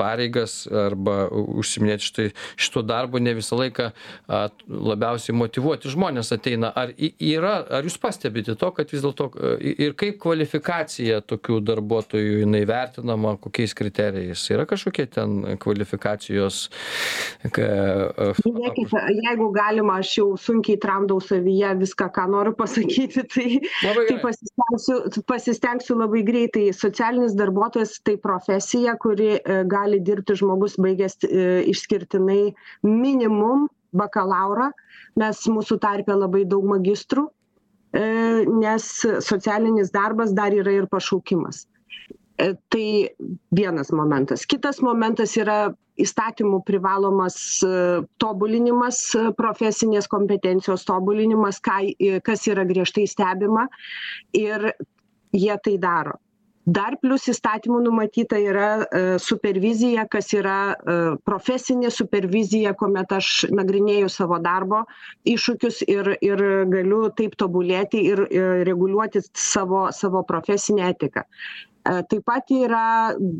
[0.00, 2.28] pareigas arba užsiminėti štai
[2.60, 6.72] šito darbo ne visą laiką a, labiausiai motivuoti žmonės ateina.
[6.76, 9.30] Ar yra, ar jūs pastebite to, kad vis dėlto
[9.62, 14.44] ir kaip kvalifikacija tokių darbuotojų jinai vertinama, kokiais kriterijais?
[14.54, 16.60] Yra kažkokie ten kvalifikacijos.
[17.54, 17.66] Ka,
[18.38, 23.48] Žiūrėkit, jeigu galima, aš jau sunkiai tramdau savyje viską, ką noriu pasakyti, tai,
[23.82, 26.68] tai pasistengsiu, pasistengsiu labai greitai.
[26.76, 32.52] Socialinis darbuotojas tai profesija, kuri e, gali dirbti žmogus baigęs e, išskirtinai
[32.86, 34.70] minimum bakalaurą.
[35.20, 37.26] Mes mūsų tarpė labai daug magistrų,
[37.92, 38.86] nes
[39.20, 41.66] socialinis darbas dar yra ir pašaukimas.
[42.42, 43.08] E, Tai
[43.50, 44.46] vienas momentas.
[44.46, 47.72] Kitas momentas yra įstatymų privalomas e,
[48.22, 53.68] tobulinimas, e, profesinės kompetencijos tobulinimas, kas yra griežtai stebima
[54.32, 54.72] ir
[55.36, 56.16] jie tai daro.
[56.62, 60.94] Dar plus įstatymų numatyta yra e, supervizija, kas yra e,
[61.26, 64.84] profesinė supervizija, kuomet aš nagrinėju savo darbo
[65.26, 71.24] iššūkius ir, ir galiu taip tobulėti ir, ir reguliuoti savo, savo profesinę etiką.
[71.26, 72.84] E, Taip pat yra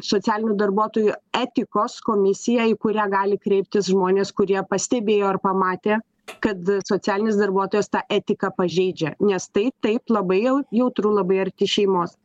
[0.03, 6.01] socialinių darbuotojų etikos komisija, į kurią gali kreiptis žmonės, kurie pastebėjo ar pamatė,
[6.43, 6.59] kad
[6.91, 12.19] socialinis darbuotojas tą etiką pažeidžia, nes tai taip labai jau- jautru, labai arti šeimos.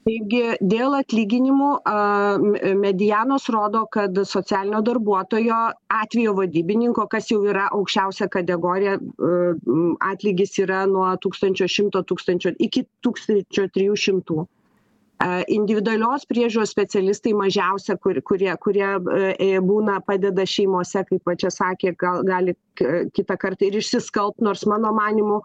[0.00, 1.94] Taigi dėl atlyginimų a,
[2.80, 5.58] medianos rodo, kad socialinio darbuotojo
[5.92, 8.96] atvejo vadybininko, kas jau yra aukščiausia kategorija,
[10.08, 14.46] atlygis yra nuo 1100 tūkstančio iki 1300.
[15.20, 18.86] A, Individualios priežiūros specialistai mažiausia, kur, kurie, kurie
[19.36, 24.64] e, būna padeda šeimose, kaip va čia sakė, gal, gali kitą kartą ir išsiskalbt, nors
[24.64, 25.42] mano manimu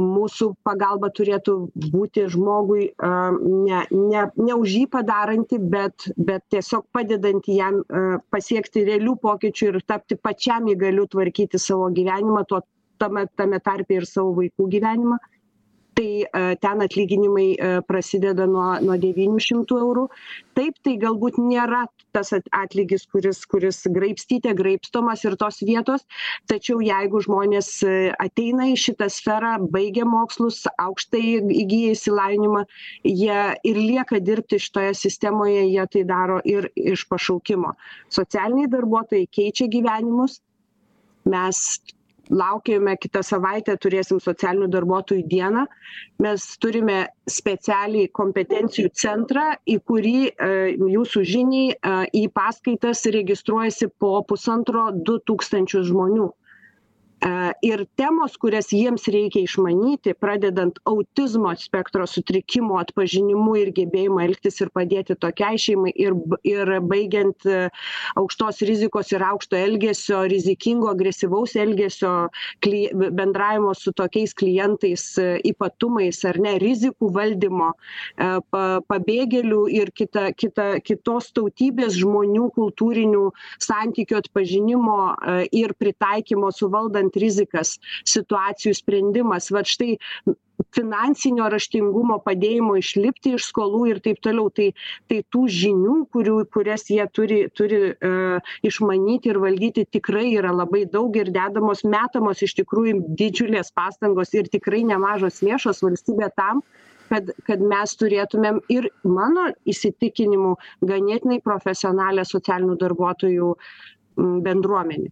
[0.00, 1.54] mūsų pagalba turėtų
[1.92, 7.82] būti žmogui a, ne, ne, ne už jį padaranti, bet, bet tiesiog padedanti jam
[8.32, 12.62] pasiekti realių pokyčių ir tapti pačiam įgaliu tvarkyti savo gyvenimą, tuo
[13.00, 15.18] tame, tame tarpe ir savo vaikų gyvenimą.
[16.00, 20.06] Tai e, ten atlyginimai e, prasideda nuo nuo devynių šimtų eurų.
[20.56, 21.84] Taip tai galbūt nėra
[22.16, 26.06] tas atlygis kuris kuris graibstyte graibstomos ir tos vietos
[26.50, 27.92] tačiau jeigu žmonės e,
[28.24, 32.64] ateina į šitą sferą baigia mokslus aukštąjį įgyja išsilavinimą
[33.04, 37.76] jie ir lieka dirbti šitoje sistemoje jie tai daro ir iš pašaukimo.
[38.08, 40.40] Socialiniai darbuotojai keičia gyvenimus.
[41.30, 41.58] Mes
[42.30, 45.64] laukiame kitą savaitę turėsim socialinių darbuotojų dieną.
[46.22, 50.50] Mes turime specialiai kompetencijų centrą į kurį e,
[50.96, 56.30] jūsų žiniai e, į paskaitas registruojasi po pusantro du tūkstančius žmonių
[57.20, 64.62] E, ir temos kurias jiems reikia išmanyti pradedant autizmo spektro sutrikimų atpažinimu ir gebėjimu elgtis
[64.64, 66.16] ir padėti tokiai šeimai ir
[66.48, 67.58] ir baigiant e,
[68.16, 72.14] aukštos rizikos ir aukšto elgesio rizikingo agresyvaus elgesio
[72.64, 77.74] kli bendravimo su tokiais klientais e, ypatumais ar ne rizikų valdymo
[78.16, 83.28] pa pabėgėlių ir kita kita kitos tautybės žmonių kultūrinių
[83.60, 84.98] santykių atpažinimo
[85.52, 89.50] ir pritaikymo suvaldant vertinant rizikas situacijų sprendimas.
[89.50, 89.98] Vat štai
[90.76, 94.50] finansinio raštingumo padėjimo išlipti iš skolų ir taip toliau.
[94.50, 94.72] Tai
[95.08, 100.84] tai tų žinių kurių kurias jie turi turi e, išmanyti ir valdyti tikrai yra labai
[100.86, 106.62] daug ir dedamos metamos iš tikrųjų didžiulės pastangos ir tikrai nemažos lėšos valstybė tam
[107.10, 113.54] kad kad mes turėtumėm ir mano įsitikinimu ganėtinai profesionalią socialinių darbuotojų
[114.44, 115.10] bendruomenę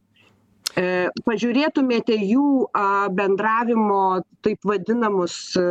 [1.27, 2.69] pažiūrėtumėte jų
[3.17, 5.65] bendravimo taip vadinamus, e,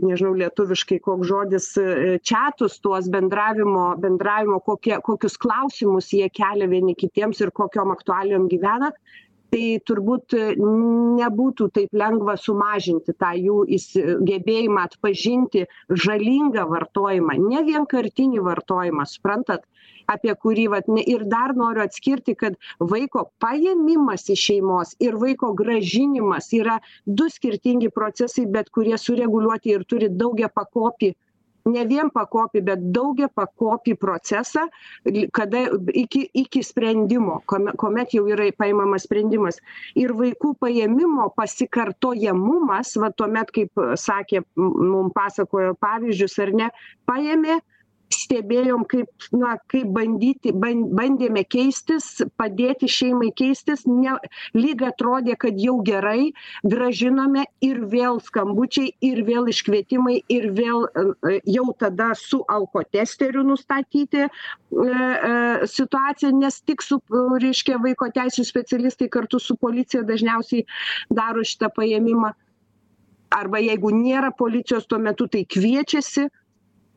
[0.00, 6.94] nežinau lietuviškai koks žodis, e, čatus, tuos bendravimo, bendravimo kokie, kokius klausimus jie kelia vieni
[6.94, 8.92] kitiems ir kokiom aktualijom gyvena,
[9.54, 13.60] tai turbūt nebūtų taip lengva sumažinti tą jų
[14.26, 19.62] gebėjimą atpažinti žalingą vartojimą, ne vienkartinį vartojimą, suprantat,
[20.10, 22.56] apie kurį vat ne ir dar noriu atskirti kad
[22.94, 29.86] vaiko paėmimas iš šeimos ir vaiko grąžinimas yra du skirtingi procesai bet kurie sureguliuoti ir
[29.88, 31.14] turi daugiapakopį
[31.72, 34.66] ne vienpakopį bet daugiapakopį procesą
[35.36, 35.64] kada
[35.96, 39.60] iki iki sprendimo kuome kuomet jau yra paimamas sprendimas.
[39.96, 46.68] Ir vaikų paėmimo pasikartojamumas va tuomet kaip sakė mum pasakojo pavyzdžius ar ne
[47.08, 47.60] paėmė
[48.14, 53.84] stebėjom kaip na kaip bandyti ban bandėme keistis padėti šeimai keistis.
[53.86, 54.16] Ne
[54.56, 56.32] lyg atrodė kad jau gerai
[56.64, 64.24] grąžinome ir vėl skambučiai ir vėl iškvietimai ir vėl e, jau tada su alkotesteriu nustatyti
[64.24, 65.34] e, e,
[65.70, 67.00] situaciją nes tik su
[67.42, 70.64] reiškia vaiko teisių specialistai kartu su policija dažniausiai
[71.10, 72.32] daro šitą paėmimą.
[73.34, 76.28] Arba jeigu nėra policijos tuo metu tai kviečiasi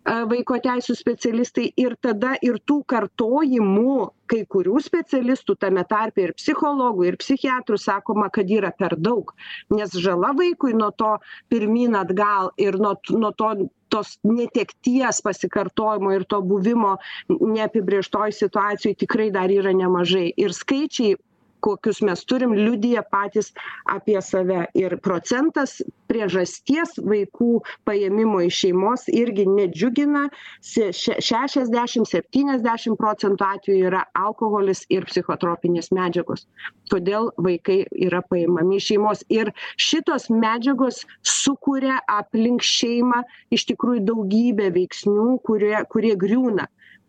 [0.07, 3.95] vaiko teisių specialistai ir tada ir tų kartojimų
[4.27, 9.33] kai kurių specialistų tame tarpe ir psichologų ir psichiatrų sakoma kad yra per daug.
[9.71, 11.17] Nes žala vaikui nuo to
[11.51, 13.53] pirmyn atgal ir nuo nuo to
[13.89, 16.97] tos netekties pasikartojimo ir to buvimo
[17.29, 20.27] neapibrėžtoj situacijoj tikrai dar yra nemažai.
[20.35, 21.15] Ir skaičiai
[21.61, 23.51] kokius mes turim liudija patys
[23.89, 24.65] apie save.
[24.77, 30.27] Ir procentas priežasties vaikų paėmimo iš šeimos irgi nedžiugina.
[30.61, 36.47] Se še šešiasdešim septyniasdešim procentų atvejų yra alkoholis ir psichotropinės medžiagos.
[36.91, 39.25] Todėl vaikai yra paimami iš šeimos.
[39.33, 46.67] Ir šitos medžiagos sukuria aplink šeimą iš tikrųjų daugybę veiksnių kurie kurie griūna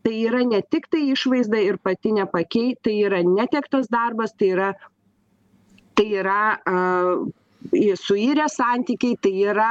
[0.09, 4.69] tai yra ne tiktai išvaizda ir pati nepakei tai yra netektas darbas tai yra
[5.99, 6.41] tai yra
[6.73, 6.77] a
[8.07, 9.71] suirę santykiai tai yra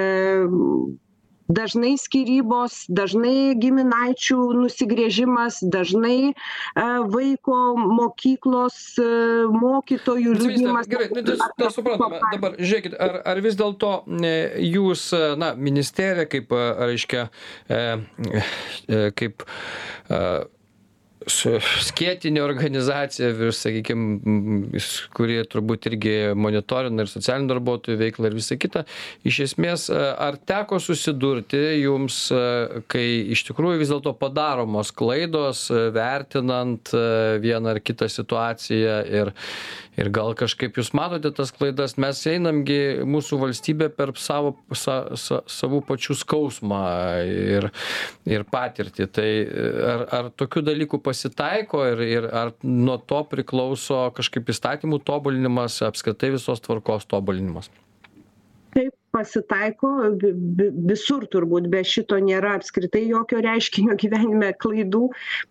[0.00, 0.04] e
[1.48, 6.34] dažnai skyrybos dažnai giminaičių nusigręžimas dažnai
[6.74, 9.06] a vaiko mokyklos e,
[9.52, 10.90] mokytojų liudijimas.
[10.90, 12.20] gerai nu tas suprantama.
[12.32, 14.34] Dabar žiūrėkit ar ar vis dėlto e,
[14.72, 17.28] jūs na ministerija kaip reiškia
[17.68, 19.46] e kaip
[21.26, 24.02] su skėtinė organizacija virš sakykim
[25.16, 28.84] kuri turbūt irgi monitorina ir socialinių darbuotojų veiklą ir visa kita.
[29.26, 32.20] Iš esmės ar teko susidurti jums
[32.92, 36.94] kai iš tikrųjų vis dėlto padaromos klaidos vertinant
[37.42, 39.34] vieną ar kitą situaciją ir
[40.00, 42.78] ir gal kažkaip jūs matote tas klaidas mes einam gi
[43.08, 46.82] mūsų valstybė per savo sa sa savų pačių skausmą
[47.26, 47.70] ir
[48.28, 49.08] ir patirtį.
[49.16, 49.30] Tai
[49.94, 56.34] ar ar tokių dalykų pasitaiko ir ir ar nuo to priklauso kažkaip įstatymų tobulinimas apskritai
[56.36, 57.70] visos tvarkos tobulinimas
[59.14, 59.90] pasitaiko
[60.22, 65.02] vi vi visur turbūt be šito nėra apskritai jokio reiškinio gyvenime klaidų.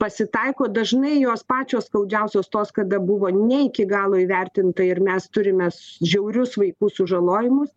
[0.01, 5.69] Pasitaiko dažnai jos pačios skaudžiausios tos kada buvo ne iki galo įvertinta ir mes turime
[6.13, 7.71] žiaurius vaikų sužalojimus.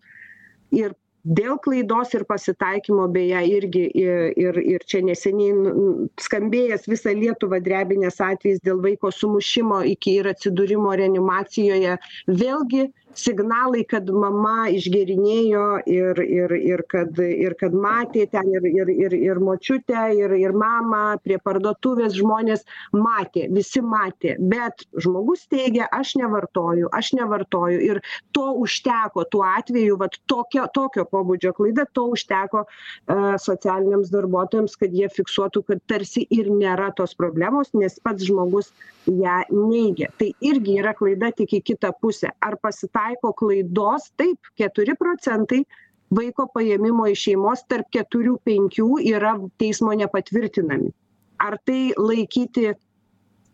[0.77, 8.21] Ir dėl klaidos ir pasitaikymo beje irgi ir ir čia neseniai skambėjęs visą lietuvą drebinęs
[8.25, 11.99] atvejis dėl vaiko sumušimo iki ir atsidūrimo reanimacijoje.
[12.29, 18.91] Vėlgi signalai kad mama išgėrinėjo ir ir ir kad ir kad matė ten ir ir
[18.93, 24.37] ir ir močiutę ir ir mamą prie parduotuvės žmonės matė visi matė.
[24.39, 27.81] Bet žmogus teigia aš nevartoju aš nevartoju.
[27.89, 28.03] Ir
[28.37, 32.65] to užteko tuo atveju vat tokia tokio pobūdžio klaida to užteko
[33.09, 38.73] a socialiniams darbuotojams kad jie fiksuotų kad tarsi ir nėra tos problemos nes pats žmogus
[39.09, 40.11] ją neigia.
[40.21, 42.31] Tai irgi yra klaida tik į kitą pusę.
[42.45, 42.98] Ar pasitaiko
[43.41, 45.63] klaidos taip keturi procentai
[46.11, 50.93] vaiko paėmimo iš šeimos tarp keturių penkių yra teismo nepatvirtinami.
[51.39, 52.73] Ar tai laikyti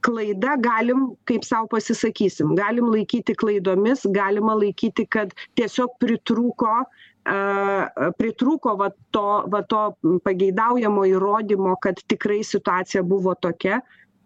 [0.04, 6.74] klaida galim kaip sau pasisakysim galim laikyti klaidomis galima laikyti kad tiesiog pritrūko
[7.24, 7.36] a
[8.20, 9.82] pritrūko va to va to
[10.28, 13.80] pageidaujamo įrodymo kad tikrai situacija buvo tokia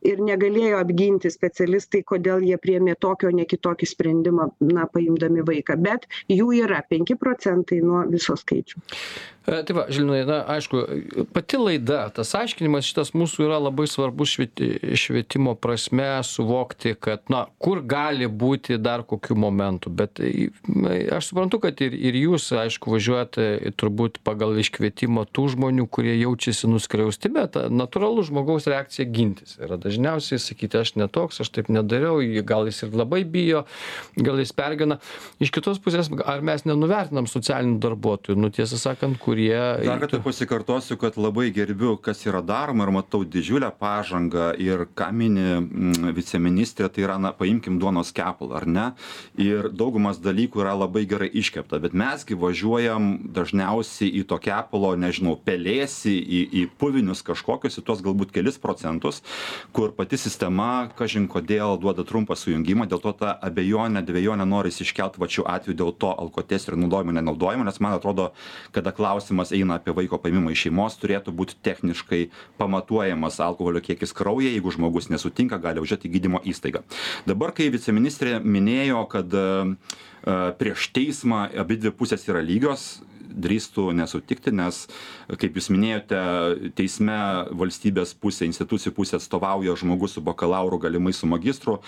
[0.06, 5.78] ir negalėjo apginti specialistai kodėl jie priėmė tokį o ne kitokį sprendimą na paimdami vaiką.
[5.88, 8.98] Bet jų yra penki procentai nuo viso skaičiaus
[9.48, 10.82] tai va žilvinai na aišku
[11.32, 17.46] pati laida tas aiškinimas šitas mūsų yra labai svarbus švieti švietimo prasme suvokti kad na
[17.62, 19.92] kur gali būti dar kokių momentų.
[19.98, 20.20] Bet
[21.14, 23.38] aš suprantu kad ir ir jūs aišku važiuojat
[23.80, 30.40] turbūt pagal iškvietimą tų žmonių kurie jaučiasi nuskriausti bet natūralu žmogaus reakcija gintis yra dažniausiai
[30.42, 33.64] sakyti aš ne toks aš taip nedariau gal jis ir labai bijo
[34.16, 34.98] gal jis pergyvena
[35.42, 38.38] iš kitos pusės ar mes nenuvertinam socialinių darbuotojų?
[38.38, 43.22] Nu tiesą sakant kurie dar kartą pasikartosiu kad labai gerbiu kas yra daroma ir matau
[43.24, 48.86] didžiulę pažangą ir ką mini mm, viceministrė tai yra na paimkim duonos kepalą ar ne?
[49.38, 54.94] Ir daugumas dalykų yra labai gerai iškepta bet mes gi važiuojam dažniausiai į to kepalo
[54.98, 59.22] nežinau pelėsį į į puvinius kažkokius į tuos galbūt kelis procentus
[59.72, 62.88] kur pati sistema kažin kodėl duoda trumpą sujungimą.
[62.90, 67.68] Dėl to tą abejonę dvejonę norisi iškelt vat šiuo atveju dėl to alkotesterio naudojimo nenaudojimo
[67.68, 68.32] nes man atrodo
[68.74, 68.90] kada
[69.28, 74.72] klausimas eina apie vaiko paėmimą iš šeimos turėtų būt techniškai pamatuojamas alkoholio kiekis kraujyje jeigu
[74.72, 76.82] žmogus nesutinka gali važiuot į gydymo įstaigą.
[77.26, 79.28] Dabar kai viceministrė minėjo kad
[80.58, 84.84] prieš teismą abidvi pusės yra lygios drįstu nesutikti nes
[85.40, 86.20] kaip jūs minėjote
[86.78, 87.18] teisme
[87.58, 91.78] valstybės pusė institucijų pusė atstovauja žmogus su bakalauru galimai su magistru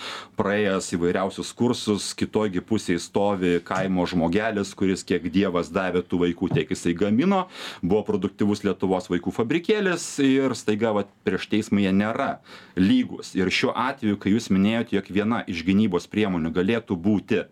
[0.41, 6.51] praėjęs įvairiausius kursus kitoj gi pusėj stovi kaimo žmogelis kuris kiek dievas davė tų vaikų
[6.55, 7.47] tiek jisai gamino
[7.83, 12.31] buvo produktyvus lietuvos vaikų fabrikėlis ir staiga vat prieš teismą jie nėra
[12.79, 17.45] lygūs ir šiuo atveju kai jūs minėjot jog viena iš gynybos priemonių galėtų būti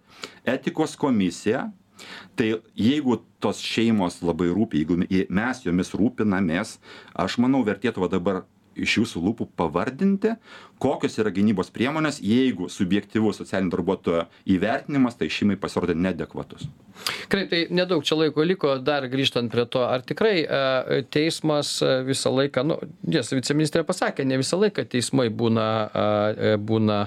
[0.49, 1.69] etikos komisija
[2.39, 4.99] tai jeigu tos šeimos labai rūpi jeigu
[5.41, 6.77] mes jomis rūpinamės
[7.27, 8.45] aš manau vertėtų dabar
[8.85, 10.37] iš jūsų lūpų pavardinti
[10.83, 16.69] kokios yra gynybos priemonės jeigu subjektyvus socialinio darbuotojo įvertinimas tai šeimai pasirodė neadekvatus.
[17.31, 21.77] Gerai tai nedaug čia laiko liko dar grįžtant prie to ar tikrai a teismas
[22.07, 25.67] visą laiką nu tiesa viceministrė pasakė ne visą laiką teismai būna
[26.03, 26.07] a
[26.59, 26.99] būna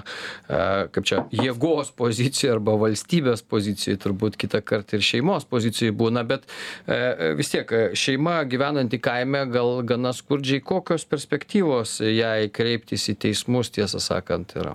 [0.48, 0.62] a
[0.92, 6.48] kaip čia jėgos pozicijoj arba valstybės pozicijoj turbūt kitąkart ir šeimos pozicijoj būna bet
[6.88, 11.61] a vis tiek šeima gyvenanti kaime gal gana skurdžiai kokios perspektyvos
[12.02, 14.74] jai kreiptis į teismus tiesą sakant yra.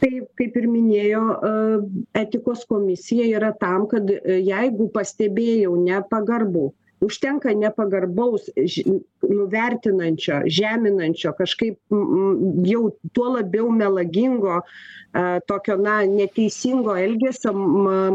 [0.00, 1.22] Tai kaip ir minėjo
[2.18, 6.66] etikos komisija yra tam kad jeigu pastebėjau nepagarbų
[7.04, 8.48] užtenka nepagarbaus
[9.28, 11.78] nuvertinančio žeminančio kažkaip
[12.68, 12.82] jau
[13.12, 14.60] tuo labiau melagingo
[15.46, 17.52] tokio na neteisingo elgesio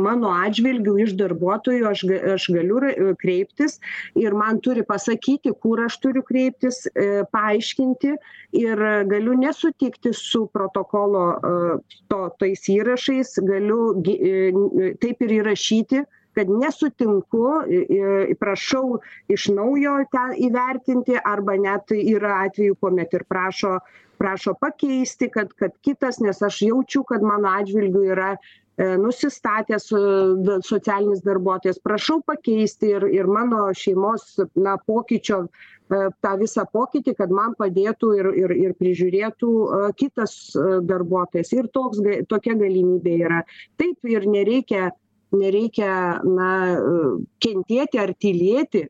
[0.03, 2.03] mano atžvilgiu iš darbuotojų aš
[2.35, 2.81] aš galiu
[3.21, 3.79] kreiptis
[4.19, 8.13] ir man turi pasakyti kur aš turiu kreiptis e, paaiškinti
[8.59, 11.25] ir galiu nesutikti su protokolo
[12.11, 16.03] to tais įrašais galiu e, taip ir įrašyti
[16.37, 17.45] kad nesutinku
[18.39, 18.99] prašau
[19.31, 23.79] iš naujo ten įvertinti arba net yra atvejų kuomet ir prašo
[24.19, 29.89] prašo pakeisti kad kad kitas nes aš jaučiu kad mano atžvilgiu yra e, nusistatęs
[30.67, 31.79] socialinis darbuotojas.
[31.83, 34.25] Prašau pakeisti ir ir mano šeimos
[34.55, 39.51] na pokyčio e, tą visą pokytį kad man padėtų ir ir ir prižiūrėtų
[40.03, 40.35] kitas
[40.91, 41.53] darbuotojas.
[41.55, 42.03] Ir toks
[42.33, 43.43] tokia galimybė yra.
[43.79, 44.89] Taip ir nereikia
[45.35, 46.49] nereikia na
[47.43, 48.83] kentėti ar tylėti.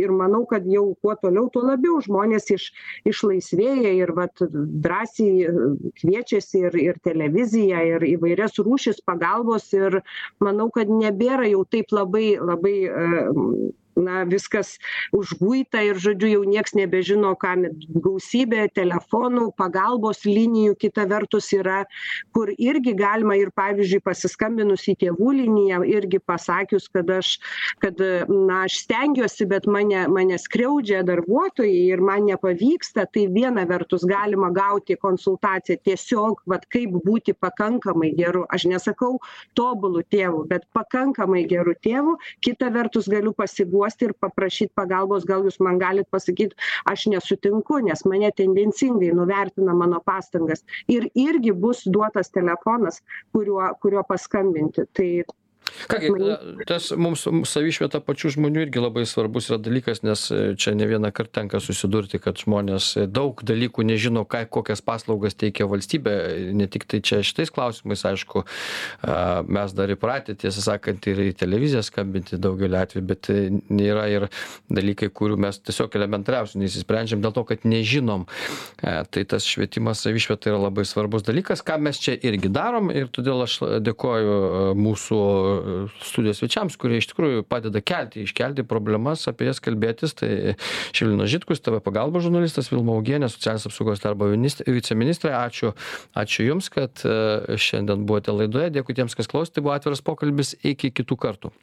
[0.00, 2.68] Ir manau kad jau kuo toliau tuo labiau žmonės iš
[3.08, 4.44] išlaisvėja ir vat
[4.86, 5.54] drąsiai
[6.00, 9.70] kviečiasi ir ir televiziją ir įvairias rūšis pagalbos.
[9.76, 10.00] Ir
[10.42, 12.76] manau kad nebėra jau taip labai labai
[13.96, 14.76] na viskas
[15.16, 17.66] užguita ir žodžiu jau nieks nebežino kam
[18.04, 21.82] gausybė telefonų pagalbos linijų kita vertus yra
[22.34, 27.36] kur irgi galima ir pavyzdžiui pasiskambinus į tėvų liniją irgi pasakius kad aš
[27.82, 34.04] kad na aš stengiuosi bet mane mane skriaudžia darbuotojai ir man nepavyksta tai viena vertus
[34.08, 38.44] galima gauti konsultaciją tiesiog vat kaip būti pakankamai geru.
[38.52, 39.18] Aš nesakau
[39.58, 42.16] tobulu tėvu bet pakankamai geru tėvu.
[42.44, 46.54] Kita vertus galiu pasiguosti paguosti ir paprašyt pagalbos gal jūs man galit pasakyt
[46.86, 50.64] aš nesutinku nes mane tendencingai nuvertina mano pastangas.
[50.88, 54.86] Ir irgi bus duotas telefonas kuriuo kuriuo paskambinti.
[54.92, 55.24] Tai
[55.88, 56.10] ką gi
[56.68, 60.26] tas mums savišvieta pačių žmonių irgi labai svarbus yra dalykas nes
[60.60, 66.14] čia ne vienąkart tenka susidurti kad žmonės daug dalykų nežino ką kokias paslaugas teikia valstybė.
[66.56, 68.44] Ne tiktai čia šitais klausimais aišku
[69.48, 74.28] mes dar įpratę tiesą sakant ir į televiziją skambinti daugeliu atvejų bet yra ir
[74.72, 78.26] dalykai kurių mes tiesiog elementariausių neišsisprendžiam dėl to kad nežinom.
[78.80, 83.44] Tai tas švietimas savišvieta yra labai svarbus dalykas ką mes čia irgi darom ir todėl
[83.46, 84.38] aš dėkoju
[84.80, 85.20] mūsų
[86.04, 90.16] studijos svečiams kurie iš tikrųjų padeda kelti iškelti problemas apie jas kalbėtis.
[90.20, 90.30] Tai
[90.96, 95.34] žilvinas žitkus tv pagalbos žurnalistas vilma augienė socialinės apsaugos darbo minist viceministrė.
[95.40, 95.74] Ačiū
[96.18, 98.72] ačiū jums kad šiandien buvote laidoje.
[98.76, 100.56] Dėkui tiems kas klausė tai buvo atviras pokalbis.
[100.60, 101.54] Iki kitų kartų